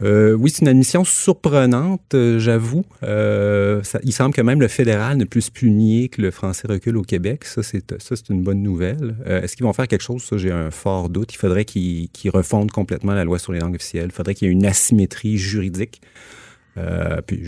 Euh, 0.01 0.33
oui, 0.33 0.49
c'est 0.49 0.61
une 0.61 0.67
admission 0.67 1.03
surprenante, 1.03 2.13
euh, 2.13 2.39
j'avoue. 2.39 2.83
Euh, 3.03 3.81
il 4.03 4.11
semble 4.11 4.33
que 4.33 4.41
même 4.41 4.59
le 4.59 4.67
fédéral 4.67 5.17
ne 5.17 5.25
puisse 5.25 5.49
plus 5.49 5.69
nier 5.69 6.09
que 6.09 6.21
le 6.21 6.31
français 6.31 6.67
recule 6.67 6.97
au 6.97 7.03
Québec. 7.03 7.45
Ça, 7.45 7.61
c'est 7.61 8.01
ça, 8.01 8.15
c'est 8.15 8.29
une 8.29 8.41
bonne 8.41 8.63
nouvelle. 8.63 9.15
Euh, 9.27 9.41
Est-ce 9.41 9.55
qu'ils 9.55 9.65
vont 9.65 9.73
faire 9.73 9.87
quelque 9.87 10.01
chose? 10.03 10.23
Ça, 10.23 10.37
j'ai 10.37 10.51
un 10.51 10.71
fort 10.71 11.09
doute. 11.09 11.33
Il 11.33 11.37
faudrait 11.37 11.65
qu'ils 11.65 12.09
qu'ils 12.09 12.31
refondent 12.31 12.71
complètement 12.71 13.13
la 13.13 13.23
loi 13.23 13.37
sur 13.37 13.51
les 13.51 13.59
langues 13.59 13.75
officielles. 13.75 14.07
Il 14.07 14.11
faudrait 14.11 14.33
qu'il 14.33 14.47
y 14.47 14.51
ait 14.51 14.53
une 14.53 14.65
asymétrie 14.65 15.37
juridique. 15.37 16.01
Euh, 16.77 17.19
puis, 17.25 17.41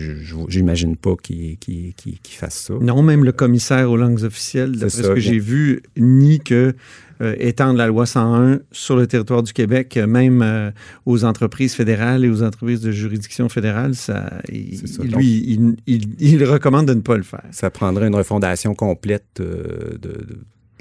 j'imagine 0.49 0.97
pas 0.97 1.15
qu'ils- 1.15 1.57
qu'ils- 1.57 1.93
qu'ils 1.95 2.19
fassent 2.37 2.65
ça. 2.67 2.73
Non, 2.81 3.01
même 3.01 3.23
le 3.23 3.31
commissaire 3.31 3.89
aux 3.89 3.95
langues 3.95 4.21
officielles, 4.23 4.73
d'après 4.73 4.89
ce 4.89 5.07
que 5.07 5.19
j'ai 5.19 5.39
vu, 5.39 5.81
nie 5.97 6.39
que 6.39 6.73
euh, 7.21 7.35
étendre 7.39 7.77
la 7.77 7.87
loi 7.87 8.05
101 8.05 8.59
sur 8.71 8.97
le 8.97 9.07
territoire 9.07 9.43
du 9.43 9.53
Québec, 9.53 9.97
même 10.07 10.41
euh, 10.41 10.71
aux 11.05 11.23
entreprises 11.23 11.73
fédérales 11.73 12.25
et 12.25 12.29
aux 12.29 12.43
entreprises 12.43 12.81
de 12.81 12.91
juridiction 12.91 13.47
fédérale, 13.47 13.95
ça, 13.95 14.41
il- 14.51 14.77
C'est 14.79 14.87
ça. 14.87 15.03
lui, 15.03 15.09
Donc- 15.11 15.21
il, 15.23 15.75
il- 15.87 16.15
il 16.19 16.43
recommande 16.43 16.87
de 16.87 16.93
ne 16.93 17.01
pas 17.01 17.15
le 17.15 17.23
faire. 17.23 17.43
Ça 17.51 17.69
prendrait 17.69 18.07
une 18.07 18.15
refondation 18.15 18.73
complète 18.75 19.25
de 19.37 19.97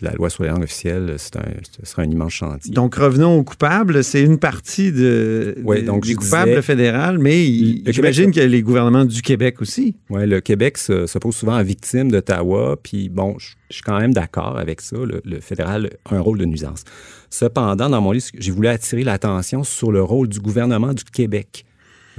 la 0.03 0.13
loi 0.13 0.29
sur 0.31 0.43
les 0.43 0.51
langues 0.51 0.65
officielles. 0.65 1.15
C'est 1.19 1.37
un, 1.37 1.45
ce 1.81 1.87
serait 1.91 2.03
un 2.03 2.11
immense 2.11 2.33
chantier. 2.33 2.73
Donc, 2.75 2.95
revenons 2.97 3.37
aux 3.39 3.45
coupables. 3.45 4.03
C'est 4.05 4.23
une 4.23 4.39
partie 4.39 4.93
de, 4.93 5.57
Ouais, 5.65 5.83
donc 5.83 6.05
des 6.05 6.13
je 6.13 6.17
coupables 6.17 6.51
disais- 6.51 6.63
fédérales, 6.63 7.19
mais 7.19 7.45
j'imagine 7.45 7.85
Québec- 8.27 8.33
qu'il 8.33 8.43
y 8.43 8.45
a 8.45 8.49
les 8.49 8.63
gouvernements 8.63 9.05
du 9.05 9.23
Québec 9.23 9.63
aussi. 9.63 9.97
Ouais, 10.11 10.27
le 10.27 10.41
Québec 10.41 10.79
se, 10.79 11.07
se 11.07 11.19
pose 11.19 11.35
souvent 11.35 11.57
en 11.59 11.63
victime 11.63 12.11
d'Ottawa, 12.11 12.77
puis 12.83 13.09
bon, 13.09 13.37
je, 13.39 13.51
je 13.71 13.75
suis 13.77 13.83
quand 13.83 13.99
même 13.99 14.13
d'accord 14.13 14.59
avec 14.59 14.81
ça. 14.81 14.97
Le, 14.97 15.21
le 15.25 15.41
fédéral 15.41 15.91
a 16.05 16.15
un 16.17 16.21
rôle 16.21 16.39
de 16.39 16.45
nuisance. 16.45 16.85
Cependant, 17.31 17.89
dans 17.89 18.01
mon 18.01 18.13
livre, 18.13 18.27
j'ai 18.39 18.51
voulu 18.53 18.69
attirer 18.69 19.05
l'attention 19.05 19.65
sur 19.65 19.91
le 19.93 20.03
rôle 20.03 20.29
du 20.29 20.39
gouvernement 20.41 20.93
du 20.93 21.05
Québec. 21.05 21.65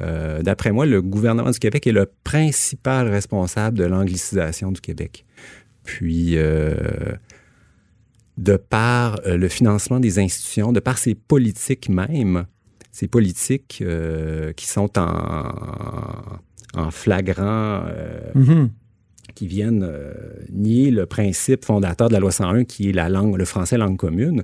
Euh, 0.01 0.41
D'après 0.41 0.71
moi, 0.71 0.87
le 0.87 1.03
gouvernement 1.03 1.51
du 1.51 1.59
Québec 1.59 1.85
est 1.85 1.91
le 1.91 2.09
principal 2.23 3.07
responsable 3.09 3.77
de 3.77 3.83
l'anglicisation 3.83 4.71
du 4.71 4.81
Québec. 4.81 5.23
Puis, 5.83 6.37
euh, 6.37 6.73
de 8.37 8.55
par 8.57 9.19
euh, 9.25 9.37
le 9.37 9.47
financement 9.47 9.99
des 9.99 10.19
institutions, 10.19 10.71
de 10.71 10.79
par 10.79 10.97
ses 10.97 11.15
politiques 11.15 11.89
même, 11.89 12.45
ces 12.91 13.07
politiques 13.07 13.79
euh, 13.81 14.53
qui 14.53 14.67
sont 14.67 14.97
en, 14.99 15.43
en 16.75 16.91
flagrant, 16.91 17.83
euh, 17.87 18.31
Mhm. 18.35 18.69
qui 19.35 19.47
viennent 19.47 19.83
euh, 19.83 20.13
nier 20.51 20.91
le 20.91 21.05
principe 21.05 21.65
fondateur 21.65 22.07
de 22.07 22.13
la 22.13 22.19
loi 22.19 22.31
101, 22.31 22.63
qui 22.65 22.89
est 22.89 22.93
la 22.93 23.09
langue, 23.09 23.37
le 23.37 23.45
français 23.45 23.77
langue 23.77 23.97
commune. 23.97 24.43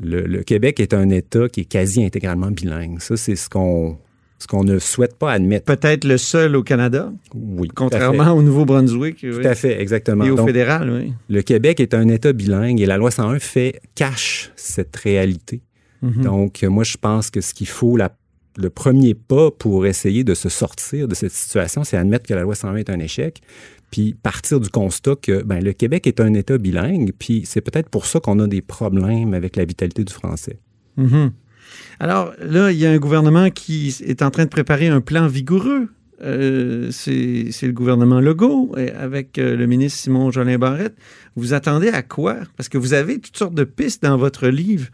Le, 0.00 0.22
le 0.22 0.42
Québec 0.42 0.80
est 0.80 0.92
un 0.92 1.08
État 1.10 1.48
qui 1.48 1.60
est 1.60 1.64
quasi 1.66 2.04
intégralement 2.04 2.50
bilingue. 2.50 3.00
Ça, 3.00 3.16
c'est 3.16 3.36
ce 3.36 3.48
qu'on 3.48 3.98
ce 4.38 4.46
qu'on 4.46 4.64
ne 4.64 4.78
souhaite 4.78 5.16
pas 5.16 5.32
admettre. 5.32 5.64
Peut-être 5.64 6.04
le 6.04 6.18
seul 6.18 6.54
au 6.56 6.62
Canada, 6.62 7.12
Oui, 7.34 7.68
contrairement 7.74 8.32
au 8.32 8.42
Nouveau-Brunswick 8.42 9.18
oui, 9.22 9.40
Tout 9.42 9.48
à 9.48 9.54
fait, 9.54 9.80
exactement. 9.80 10.24
et 10.24 10.30
au 10.30 10.36
Donc, 10.36 10.46
fédéral. 10.46 10.90
Oui. 10.90 11.12
le 11.28 11.42
Québec 11.42 11.80
est 11.80 11.94
un 11.94 12.08
État 12.08 12.32
bilingue 12.32 12.80
et 12.80 12.86
la 12.86 12.96
loi 12.96 13.10
101 13.10 13.38
fait 13.38 13.80
cache 13.94 14.50
cette 14.56 14.94
réalité. 14.96 15.62
Mhm. 16.02 16.22
Donc, 16.24 16.62
euh, 16.62 16.68
moi, 16.68 16.84
je 16.84 16.96
pense 16.98 17.30
que 17.30 17.40
ce 17.40 17.54
qu'il 17.54 17.68
faut, 17.68 17.96
la- 17.96 18.14
le 18.58 18.70
premier 18.70 19.14
pas 19.14 19.50
pour 19.50 19.86
essayer 19.86 20.22
de 20.24 20.34
se 20.34 20.48
sortir 20.48 21.08
de 21.08 21.14
cette 21.14 21.32
situation, 21.32 21.82
c'est 21.84 21.96
admettre 21.96 22.26
que 22.28 22.34
la 22.34 22.42
loi 22.42 22.54
101 22.54 22.76
est 22.76 22.90
un 22.90 22.98
échec, 23.00 23.40
puis 23.90 24.14
partir 24.20 24.60
du 24.60 24.68
constat 24.68 25.14
que 25.20 25.42
ben, 25.42 25.62
le 25.62 25.72
Québec 25.72 26.06
est 26.06 26.20
un 26.20 26.34
État 26.34 26.58
bilingue, 26.58 27.12
puis 27.18 27.42
c'est 27.46 27.60
peut-être 27.62 27.88
pour 27.88 28.06
ça 28.06 28.20
qu'on 28.20 28.38
a 28.40 28.46
des 28.46 28.60
problèmes 28.62 29.32
avec 29.34 29.56
la 29.56 29.64
vitalité 29.64 30.04
du 30.04 30.12
français. 30.12 30.58
Mhm. 30.96 31.32
Alors 32.00 32.32
là, 32.40 32.70
il 32.70 32.78
y 32.78 32.86
a 32.86 32.90
un 32.90 32.98
gouvernement 32.98 33.50
qui 33.50 33.96
est 34.04 34.22
en 34.22 34.30
train 34.30 34.44
de 34.44 34.50
préparer 34.50 34.88
un 34.88 35.00
plan 35.00 35.26
vigoureux. 35.26 35.88
Euh, 36.24 36.88
c'est 36.90 37.62
le 37.62 37.72
gouvernement 37.72 38.20
Legault 38.20 38.74
avec 38.98 39.38
euh, 39.38 39.56
le 39.56 39.66
ministre 39.66 39.98
Simon 39.98 40.30
Jolin 40.30 40.58
Barrette. 40.58 40.94
Vous 41.36 41.52
attendez 41.52 41.88
à 41.88 42.02
quoi? 42.02 42.36
Parce 42.56 42.68
que 42.68 42.78
vous 42.78 42.94
avez 42.94 43.18
toutes 43.18 43.36
sortes 43.36 43.54
de 43.54 43.64
pistes 43.64 44.02
dans 44.02 44.16
votre 44.16 44.48
livre, 44.48 44.86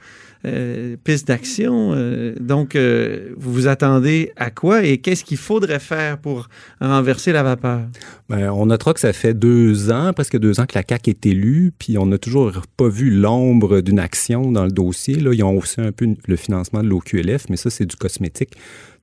euh, 0.46 0.96
pistes 1.04 1.28
d'action. 1.28 1.94
donc, 2.40 2.76
vous 2.76 3.52
vous 3.52 3.68
attendez 3.68 4.32
à 4.36 4.50
quoi 4.50 4.82
et 4.84 4.98
qu'est-ce 4.98 5.22
qu'il 5.22 5.36
faudrait 5.36 5.78
faire 5.78 6.18
pour 6.18 6.48
renverser 6.80 7.32
la 7.32 7.42
vapeur? 7.42 7.82
Ben, 8.30 8.50
on 8.50 8.66
notera 8.66 8.94
que 8.94 9.00
ça 9.00 9.12
fait 9.12 9.34
deux 9.34 9.90
ans, 9.90 10.12
presque 10.14 10.38
deux 10.38 10.60
ans 10.60 10.66
que 10.66 10.78
la 10.78 10.84
CAQ 10.88 11.10
est 11.10 11.26
élue, 11.26 11.72
puis 11.78 11.98
on 11.98 12.06
n'a 12.06 12.16
toujours 12.16 12.52
pas 12.76 12.88
vu 12.88 13.10
l'ombre 13.10 13.82
d'une 13.82 13.98
action 13.98 14.50
dans 14.50 14.64
le 14.64 14.72
dossier. 14.72 15.16
Là, 15.16 15.32
ils 15.34 15.44
ont 15.44 15.58
aussi 15.58 15.80
un 15.80 15.92
peu 15.92 16.08
le 16.26 16.36
financement 16.36 16.82
de 16.82 16.88
l'OQLF, 16.88 17.46
mais 17.50 17.56
ça, 17.56 17.68
c'est 17.68 17.86
du 17.86 17.96
cosmétique. 17.96 18.54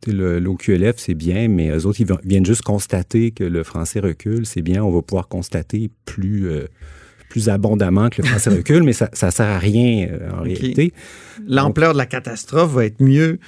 L'OQLF, 0.06 0.96
c'est 0.98 1.16
bien, 1.16 1.48
mais 1.48 1.70
eux 1.70 1.86
autres, 1.86 2.00
ils 2.00 2.08
viennent 2.24 2.46
juste 2.46 2.62
constater 2.62 3.32
que 3.32 3.44
le 3.44 3.64
français 3.64 4.00
recule. 4.00 4.46
C'est 4.46 4.62
bien, 4.62 4.84
on 4.84 4.92
va 4.92 5.02
pouvoir 5.02 5.28
constater 5.28 5.90
plus, 6.06 6.48
euh, 6.50 6.68
plus 7.30 7.50
abondamment 7.50 8.10
que 8.10 8.22
le 8.22 8.28
français 8.28 8.50
recule, 8.58 8.84
mais 8.84 8.94
ça 8.94 9.10
ne 9.12 9.32
sert 9.32 9.46
à 9.46 9.58
rien 9.58 10.08
euh, 10.10 10.30
en 10.38 10.44
réalité. 10.44 10.94
L'ampleur 11.48 11.94
de 11.94 11.98
la 11.98 12.06
catastrophe 12.06 12.72
va 12.74 12.86
être 12.86 13.02
mieux, 13.02 13.40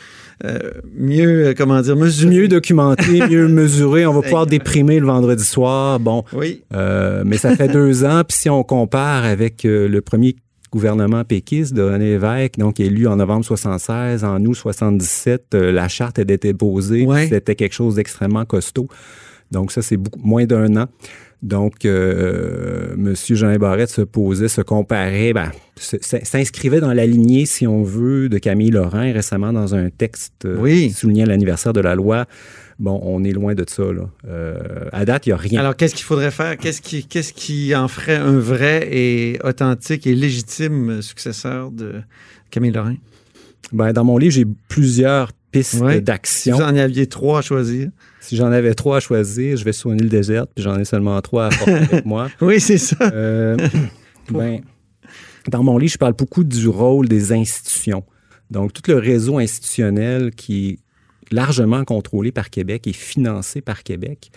euh, 0.44 0.72
mieux, 0.98 1.54
comment 1.56 1.80
dire, 1.82 1.96
mesurée. 1.96 2.36
Mieux 2.36 2.48
documenté, 2.48 3.22
mieux 3.30 3.48
mesuré. 3.48 4.06
On 4.06 4.14
va 4.14 4.22
pouvoir 4.22 4.46
déprimer 4.46 5.00
le 5.00 5.06
vendredi 5.06 5.46
soir. 5.46 6.00
Bon, 6.00 6.24
Oui. 6.34 6.64
Mais 6.72 7.38
ça 7.38 7.56
fait 7.56 7.70
deux 7.70 8.04
ans. 8.04 8.24
Puis 8.28 8.38
si 8.38 8.50
on 8.50 8.64
compare 8.64 9.24
avec 9.24 9.62
le 9.64 10.00
premier 10.00 10.36
gouvernement 10.72 11.24
péquiste 11.24 11.74
de 11.74 11.82
René 11.82 12.12
Lévesque, 12.12 12.58
donc 12.58 12.80
élu 12.80 13.08
en 13.08 13.16
novembre 13.18 13.46
76, 13.46 14.24
en 14.24 14.44
août 14.46 14.54
77, 14.56 15.56
euh, 15.56 15.72
la 15.72 15.88
charte 15.88 16.20
était 16.20 16.54
posée. 16.54 17.06
Ouais. 17.06 17.28
C'était 17.28 17.56
quelque 17.56 17.74
chose 17.74 17.96
d'extrêmement 17.96 18.46
costaud. 18.46 18.88
Donc 19.52 19.72
ça, 19.72 19.82
c'est 19.82 19.98
beaucoup 19.98 20.20
moins 20.20 20.46
d'un 20.46 20.76
an. 20.78 20.86
Donc, 21.42 21.86
euh, 21.86 22.94
M. 22.96 23.16
Jean 23.30 23.56
Barrette 23.58 23.90
se 23.90 24.02
posait, 24.02 24.50
se 24.50 24.60
comparait, 24.62 25.32
ben, 25.32 25.52
s'inscrivait 25.78 26.82
dans 26.82 26.94
la 26.94 27.06
lignée, 27.06 27.46
si 27.46 27.66
on 27.66 27.82
veut, 27.82 28.28
de 28.28 28.38
Camille 28.38 28.72
Lorrain 28.72 29.14
récemment 29.14 29.54
dans 29.54 29.74
un 29.74 29.90
texte 29.90 30.44
euh, 30.46 30.58
Oui. 30.60 30.90
soulignant 30.90 31.26
l'anniversaire 31.26 31.72
de 31.72 31.80
la 31.80 31.96
loi. 31.96 32.26
Bon, 32.80 32.98
on 33.04 33.26
est 33.26 33.34
loin 33.34 33.56
de 33.56 33.66
ça. 33.68 33.84
Là. 33.84 34.10
Euh, 34.28 34.86
à 34.94 35.04
date, 35.04 35.26
il 35.26 35.30
n'y 35.30 35.34
a 35.34 35.38
rien. 35.38 35.60
Alors, 35.60 35.76
qu'est-ce 35.76 35.94
qu'il 35.96 36.06
faudrait 36.06 36.32
faire? 36.32 36.58
Qu'est-ce 36.58 36.82
qui, 36.82 37.06
qu'est-ce 37.06 37.34
qui 37.34 37.76
en 37.76 37.90
ferait 37.90 38.16
un 38.16 38.40
vrai 38.40 38.88
et 38.90 39.38
authentique 39.44 40.08
et 40.08 40.16
légitime 40.16 41.02
successeur 41.02 41.72
de 41.72 42.02
Camille 42.52 42.72
Lorrain? 42.72 42.96
Ben, 43.74 43.92
dans 43.92 44.06
mon 44.06 44.18
livre, 44.18 44.34
j'ai 44.34 44.46
plusieurs 44.70 45.34
pistes 45.52 45.82
Ouais. 45.82 45.96
Si 45.96 46.02
d'action. 46.02 46.56
vous 46.56 46.62
en 46.64 46.76
aviez 46.76 47.08
trois 47.08 47.40
à 47.40 47.42
choisir. 47.42 47.90
Si 48.22 48.36
j'en 48.36 48.52
avais 48.52 48.74
trois 48.76 48.98
à 48.98 49.00
choisir, 49.00 49.58
je 49.58 49.66
vais 49.66 49.74
sur 49.74 49.92
une 49.92 50.00
île 50.00 50.10
déserte, 50.10 50.50
puis 50.56 50.64
j'en 50.64 50.78
ai 50.80 50.86
seulement 50.86 51.20
trois 51.22 51.48
à 51.48 51.50
porter 51.50 51.72
avec 51.74 52.06
moi. 52.06 52.30
Oui, 52.42 52.62
c'est 52.62 52.78
ça. 52.78 52.96
Euh, 53.02 53.58
ben, 54.32 54.62
dans 55.50 55.64
mon 55.64 55.78
livre, 55.78 55.94
je 55.94 55.98
parle 55.98 56.14
beaucoup 56.14 56.44
du 56.44 56.68
rôle 56.68 57.08
des 57.08 57.34
institutions. 57.34 58.04
Donc, 58.52 58.74
tout 58.74 58.84
le 58.88 58.98
réseau 58.98 59.38
institutionnel 59.38 60.32
qui 60.32 60.80
largement 61.32 61.84
contrôlé 61.86 62.32
par 62.32 62.50
Québec 62.50 62.88
et 62.88 62.94
financé 62.94 63.62
par 63.62 63.84
Québec 63.84 64.32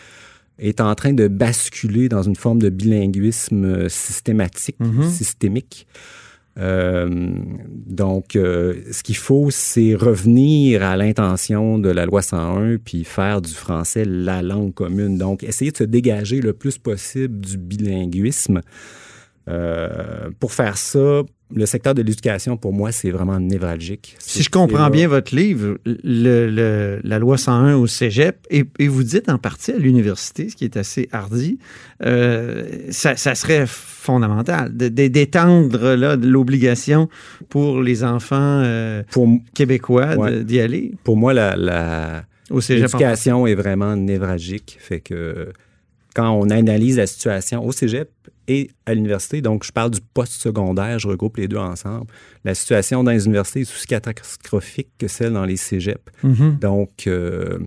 est 0.59 0.81
en 0.81 0.95
train 0.95 1.13
de 1.13 1.29
basculer 1.29 2.09
dans 2.09 2.23
une 2.23 2.37
forme 2.37 2.61
de 2.61 2.69
bilinguisme 2.69 3.89
systématique, 3.89 4.77
Mhm. 4.81 5.09
systémique. 5.11 5.87
Euh, 6.59 7.09
donc, 7.87 8.37
euh, 8.37 8.75
ce 8.93 9.03
qu'il 9.03 9.17
faut, 9.17 9.49
c'est 9.51 9.95
revenir 9.95 10.83
à 10.83 10.99
l'intention 10.99 11.79
de 11.79 11.89
la 11.89 12.05
loi 12.05 12.21
101 12.21 12.77
puis 12.77 13.05
faire 13.05 13.41
du 13.41 13.53
français 13.53 14.05
la 14.05 14.43
langue 14.43 14.75
commune. 14.75 15.17
Donc, 15.17 15.43
essayer 15.45 15.71
de 15.71 15.77
se 15.79 15.85
dégager 15.85 16.43
le 16.43 16.53
plus 16.53 16.77
possible 16.77 17.41
du 17.41 17.57
bilinguisme. 17.57 18.61
Euh, 19.49 20.31
pour 20.39 20.53
faire 20.53 20.77
ça, 20.79 21.23
le 21.55 21.67
secteur 21.67 21.95
de 21.95 22.03
l'éducation, 22.03 22.57
pour 22.57 22.73
moi, 22.73 22.93
c'est 22.93 23.11
vraiment 23.11 23.39
névralgique. 23.41 24.15
Si 24.21 24.43
je 24.43 24.49
comprends 24.49 24.89
bien 24.89 25.09
votre 25.09 25.35
livre, 25.35 25.79
le- 25.85 26.49
le- 26.49 27.01
la 27.03 27.19
loi 27.19 27.37
101 27.37 27.75
au 27.75 27.87
cégep, 27.87 28.47
et, 28.51 28.65
et 28.79 28.89
vous 28.89 29.03
dites 29.03 29.29
en 29.29 29.39
partie 29.39 29.73
à 29.73 29.77
l'université, 29.79 30.49
ce 30.49 30.55
qui 30.57 30.65
est 30.65 30.77
assez 30.77 31.09
hardi, 31.13 31.59
euh, 32.05 32.65
ça, 32.91 33.17
ça 33.17 33.35
serait 33.35 33.65
fondamental 33.67 34.71
d'étendre 34.77 35.95
l'obligation 36.17 37.09
pour 37.49 37.83
les 37.83 38.05
enfants 38.05 38.63
euh, 38.65 39.03
Pour, 39.11 39.29
québécois 39.55 40.17
Ouais. 40.17 40.45
d'y 40.45 40.61
aller? 40.61 40.93
Pour 41.05 41.17
moi, 41.17 41.35
la, 41.35 42.25
l'éducation 42.69 43.47
est 43.47 43.55
vraiment 43.55 43.97
névralgique. 43.97 44.77
Fait 44.81 45.01
que 45.01 45.53
quand 46.15 46.31
on 46.33 46.51
analyse 46.51 46.97
la 46.99 47.07
situation 47.07 47.65
au 47.65 47.73
cégep 47.73 48.11
et 48.49 48.71
à 48.87 48.95
l'université, 48.95 49.41
donc 49.41 49.65
je 49.65 49.73
parle 49.73 49.91
du 49.93 50.01
post-secondaire, 50.15 50.99
je 50.99 51.09
regroupe 51.09 51.37
les 51.37 51.49
deux 51.49 51.57
ensemble. 51.59 52.07
La 52.45 52.55
situation 52.55 53.05
dans 53.05 53.13
les 53.13 53.25
universités 53.27 53.61
est 53.61 53.71
aussi 53.73 53.87
catastrophique 53.87 54.89
que 54.99 55.09
celle 55.09 55.33
dans 55.33 55.45
les 55.45 55.57
cégeps. 55.57 56.03
Mhm. 56.23 56.59
Donc, 56.61 57.07
euh, 57.07 57.59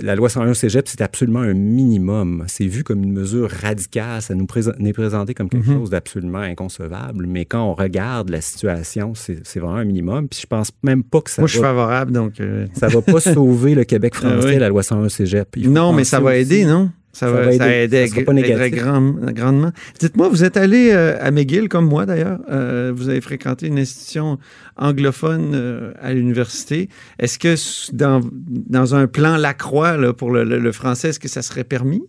la 0.00 0.16
loi 0.16 0.30
101 0.30 0.48
au 0.50 0.54
cégep, 0.54 0.88
c'est 0.88 1.02
absolument 1.02 1.40
un 1.40 1.52
minimum. 1.52 2.44
C'est 2.48 2.66
vu 2.66 2.82
comme 2.84 3.02
une 3.04 3.12
mesure 3.12 3.50
radicale. 3.50 4.22
Ça 4.22 4.34
nous 4.34 4.46
présente, 4.46 4.76
est 4.80 4.92
présenté 4.94 5.34
comme 5.34 5.50
quelque 5.50 5.66
Mhm. 5.68 5.74
chose 5.80 5.90
d'absolument 5.90 6.38
inconcevable. 6.38 7.26
Mais 7.26 7.44
quand 7.44 7.62
on 7.70 7.74
regarde 7.74 8.30
la 8.30 8.40
situation, 8.40 9.12
c'est 9.14 9.42
vraiment 9.56 9.74
un 9.76 9.84
minimum. 9.84 10.26
Puis 10.26 10.40
je 10.40 10.46
pense 10.46 10.70
même 10.82 11.04
pas 11.04 11.20
que 11.20 11.30
ça 11.30 11.42
Moi, 11.42 11.48
je 11.48 11.52
suis 11.52 11.60
va, 11.60 11.68
favorable, 11.68 12.12
donc... 12.12 12.40
euh, 12.40 12.66
ça 12.72 12.88
va 12.88 13.02
pas 13.02 13.20
sauver 13.20 13.74
le 13.74 13.84
Québec 13.84 14.14
français, 14.14 14.38
Ah 14.42 14.46
oui. 14.54 14.56
la 14.58 14.70
loi 14.70 14.82
101 14.82 15.04
au 15.04 15.08
cégep. 15.10 15.54
Il 15.58 15.64
faut 15.66 15.70
Non, 15.70 15.92
mais 15.92 16.04
ça 16.04 16.18
va 16.18 16.30
aussi- 16.30 16.38
aider, 16.40 16.64
non? 16.64 16.90
Ça, 17.14 17.28
Ça 17.28 17.30
va, 17.32 17.44
ça 17.52 17.68
aider. 17.72 17.96
aider 17.96 18.06
Ça 18.08 18.14
sera 18.16 18.24
pas 18.26 18.32
négatif. 18.34 18.74
grand- 18.82 19.14
grandement. 19.32 19.70
Dites-moi, 20.00 20.28
vous 20.28 20.42
êtes 20.44 20.56
allé 20.56 20.90
euh, 20.92 21.16
à 21.20 21.30
McGill, 21.30 21.68
comme 21.68 21.86
moi 21.86 22.04
d'ailleurs. 22.06 22.40
Euh, 22.50 22.92
vous 22.94 23.08
avez 23.08 23.20
fréquenté 23.20 23.68
une 23.68 23.78
institution 23.78 24.38
anglophone 24.76 25.52
euh, 25.54 25.92
à 26.02 26.12
l'université. 26.12 26.88
Est-ce 27.18 27.38
que 27.38 27.54
dans, 27.94 28.20
dans 28.36 28.94
un 28.94 29.06
plan 29.06 29.36
Lacroix 29.36 29.96
là, 29.96 30.12
pour 30.12 30.30
le, 30.32 30.44
le- 30.44 30.58
le 30.58 30.72
français, 30.72 31.08
est-ce 31.10 31.20
que 31.20 31.28
ça 31.28 31.40
serait 31.42 31.64
permis? 31.64 32.02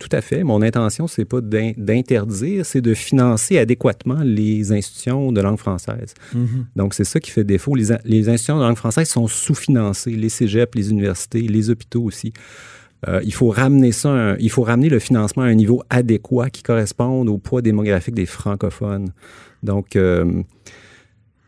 Tout 0.00 0.08
à 0.12 0.22
fait. 0.22 0.42
Mon 0.44 0.62
intention, 0.62 1.06
c'est 1.06 1.26
pas 1.26 1.42
d'in- 1.42 1.72
d'interdire, 1.76 2.64
c'est 2.64 2.80
de 2.80 2.94
financer 2.94 3.58
adéquatement 3.58 4.20
les 4.24 4.72
institutions 4.72 5.30
de 5.30 5.38
langue 5.42 5.58
française. 5.58 6.14
Donc, 6.74 6.94
c'est 6.94 7.04
ça 7.04 7.20
qui 7.20 7.30
fait 7.30 7.44
défaut. 7.44 7.74
Les, 7.74 7.88
les 8.06 8.30
institutions 8.30 8.56
de 8.58 8.62
langue 8.62 8.78
française 8.78 9.06
sont 9.10 9.26
sous-financées, 9.26 10.12
les 10.12 10.30
cégeps, 10.30 10.74
les 10.74 10.90
universités, 10.90 11.42
les 11.42 11.68
hôpitaux 11.68 12.02
aussi. 12.04 12.32
Euh, 13.08 13.20
il 13.24 13.34
faut 13.34 13.48
ramener 13.48 13.92
ça, 13.92 14.36
il 14.38 14.50
faut 14.50 14.62
ramener 14.62 14.88
le 14.88 14.98
financement 14.98 15.42
à 15.42 15.46
un 15.46 15.54
niveau 15.54 15.82
adéquat 15.90 16.50
qui 16.50 16.62
corresponde 16.62 17.28
au 17.28 17.38
poids 17.38 17.62
démographique 17.62 18.14
des 18.14 18.26
francophones. 18.26 19.12
Donc, 19.62 19.96
euh, 19.96 20.42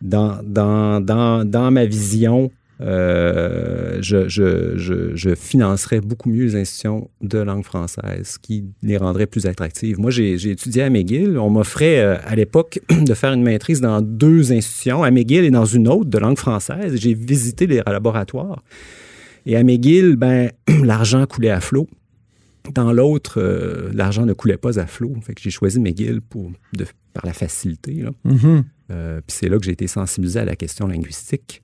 dans, 0.03 0.39
dans, 0.43 1.01
dans, 1.01 1.45
dans 1.45 1.71
ma 1.71 1.87
vision, 1.87 2.51
euh, 2.83 3.99
je, 4.03 4.29
je, 4.29 4.77
je, 4.77 5.35
financerais 5.35 6.01
beaucoup 6.01 6.29
mieux 6.29 6.45
les 6.45 6.57
institutions 6.57 7.09
de 7.23 7.39
langue 7.39 7.65
française, 7.65 8.37
qui 8.43 8.67
les 8.83 8.99
rendrait 8.99 9.27
plus 9.27 9.47
attractives. 9.47 9.99
Moi, 9.99 10.11
j'ai 10.11 10.35
étudié 10.51 10.83
à 10.83 10.91
McGill. 10.91 11.39
On 11.39 11.49
m'offrait 11.49 11.99
à 12.01 12.35
l'époque 12.35 12.81
de 12.91 13.15
faire 13.15 13.33
une 13.33 13.43
maîtrise 13.43 13.81
dans 13.81 14.03
deux 14.03 14.53
institutions, 14.53 15.03
à 15.03 15.11
McGill 15.11 15.45
et 15.45 15.51
dans 15.51 15.65
une 15.65 15.89
autre 15.89 16.11
de 16.11 16.19
langue 16.19 16.37
française. 16.37 16.97
J'ai 16.97 17.15
visité 17.15 17.67
les 17.67 17.81
laboratoires. 17.87 18.63
Et 19.47 19.57
à 19.57 19.63
McGill, 19.63 20.17
ben, 20.17 20.51
l'argent 20.83 21.25
coulait 21.27 21.51
à 21.51 21.61
flot. 21.61 21.89
Dans 22.75 22.93
l'autre, 22.93 23.41
euh, 23.41 23.91
l'argent 23.95 24.27
ne 24.27 24.33
coulait 24.33 24.57
pas 24.57 24.79
à 24.81 24.87
flot. 24.87 25.15
Fait 25.23 25.35
que 25.35 25.41
j'ai 25.41 25.51
choisi 25.51 25.79
McGill 25.79 26.21
pour, 26.21 26.51
de, 26.73 26.85
par 27.15 27.25
la 27.25 27.33
facilité. 27.33 27.95
là. 27.95 28.11
Euh, 28.91 29.21
Puis 29.27 29.37
c'est 29.39 29.49
là 29.49 29.59
que 29.59 29.65
j'ai 29.65 29.73
été 29.73 29.87
sensibilisé 29.87 30.41
à 30.41 30.45
la 30.45 30.57
question 30.57 30.89
linguistique. 30.89 31.63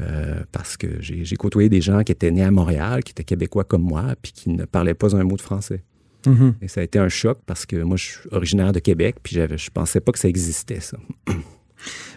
euh, 0.00 0.42
parce 0.52 0.76
que 0.76 1.00
j'ai 1.00 1.36
côtoyé 1.36 1.68
des 1.68 1.80
gens 1.80 2.02
qui 2.02 2.10
étaient 2.12 2.30
nés 2.30 2.42
à 2.42 2.50
Montréal, 2.50 3.04
qui 3.04 3.12
étaient 3.12 3.24
québécois 3.24 3.64
comme 3.64 3.82
moi, 3.82 4.14
puis 4.20 4.32
qui 4.32 4.50
ne 4.50 4.64
parlaient 4.64 4.94
pas 4.94 5.16
un 5.16 5.22
mot 5.24 5.36
de 5.36 5.40
français. 5.42 5.82
Mhm. 6.26 6.54
Et 6.60 6.68
ça 6.68 6.80
a 6.80 6.84
été 6.84 6.98
un 6.98 7.08
choc 7.08 7.38
parce 7.46 7.64
que 7.64 7.76
moi, 7.76 7.96
je 7.96 8.04
suis 8.04 8.28
originaire 8.32 8.72
de 8.72 8.80
Québec, 8.80 9.16
puis 9.22 9.36
je 9.36 9.70
pensais 9.70 10.00
pas 10.00 10.12
que 10.12 10.18
ça 10.18 10.28
existait, 10.28 10.80
ça. 10.80 10.98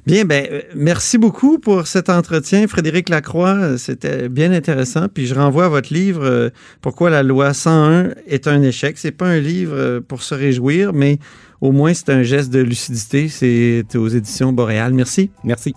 Bien, 0.07 0.23
ben, 0.23 0.47
euh, 0.49 0.61
merci 0.73 1.17
beaucoup 1.17 1.59
pour 1.59 1.85
cet 1.85 2.09
entretien, 2.09 2.65
Frédéric 2.69 3.09
Lacroix. 3.09 3.55
Euh, 3.55 3.77
C'était 3.77 4.29
bien 4.29 4.53
intéressant. 4.53 5.09
Puis 5.13 5.27
je 5.27 5.35
renvoie 5.35 5.65
à 5.65 5.67
votre 5.67 5.93
livre 5.93 6.23
euh, 6.23 6.49
Pourquoi 6.79 7.09
la 7.09 7.23
loi 7.23 7.53
101 7.53 8.11
est 8.25 8.47
un 8.47 8.61
échec. 8.61 8.97
C'est 8.97 9.11
pas 9.11 9.27
un 9.27 9.39
livre 9.39 9.99
pour 9.99 10.23
se 10.23 10.33
réjouir, 10.33 10.93
mais 10.93 11.19
au 11.59 11.73
moins 11.73 11.93
c'est 11.93 12.09
un 12.09 12.23
geste 12.23 12.51
de 12.51 12.61
lucidité. 12.61 13.27
C'est 13.27 13.83
aux 13.97 14.07
éditions 14.07 14.53
Boréal. 14.53 14.93
Merci. 14.93 15.29
Merci. 15.43 15.73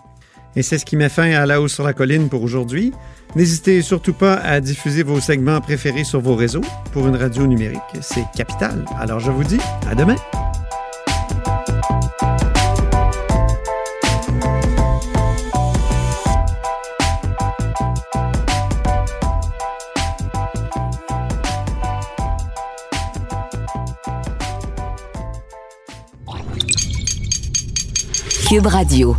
Et 0.54 0.62
c'est 0.62 0.78
ce 0.78 0.84
qui 0.84 0.94
met 0.94 1.08
fin 1.08 1.32
à 1.32 1.44
La 1.44 1.60
Hausse 1.60 1.74
sur 1.74 1.82
la 1.82 1.92
Colline 1.92 2.28
pour 2.28 2.44
aujourd'hui. 2.44 2.92
N'hésitez 3.34 3.82
surtout 3.82 4.12
pas 4.12 4.34
à 4.34 4.60
diffuser 4.60 5.02
vos 5.02 5.18
segments 5.18 5.60
préférés 5.60 6.04
sur 6.04 6.20
vos 6.20 6.36
réseaux. 6.36 6.62
Pour 6.92 7.08
une 7.08 7.16
radio 7.16 7.48
numérique, 7.48 7.80
c'est 8.00 8.26
capital. 8.36 8.84
Alors 8.96 9.18
je 9.18 9.32
vous 9.32 9.42
dis 9.42 9.58
à 9.90 9.96
demain. 9.96 10.14
Cube 28.50 28.66
Radio. 28.66 29.16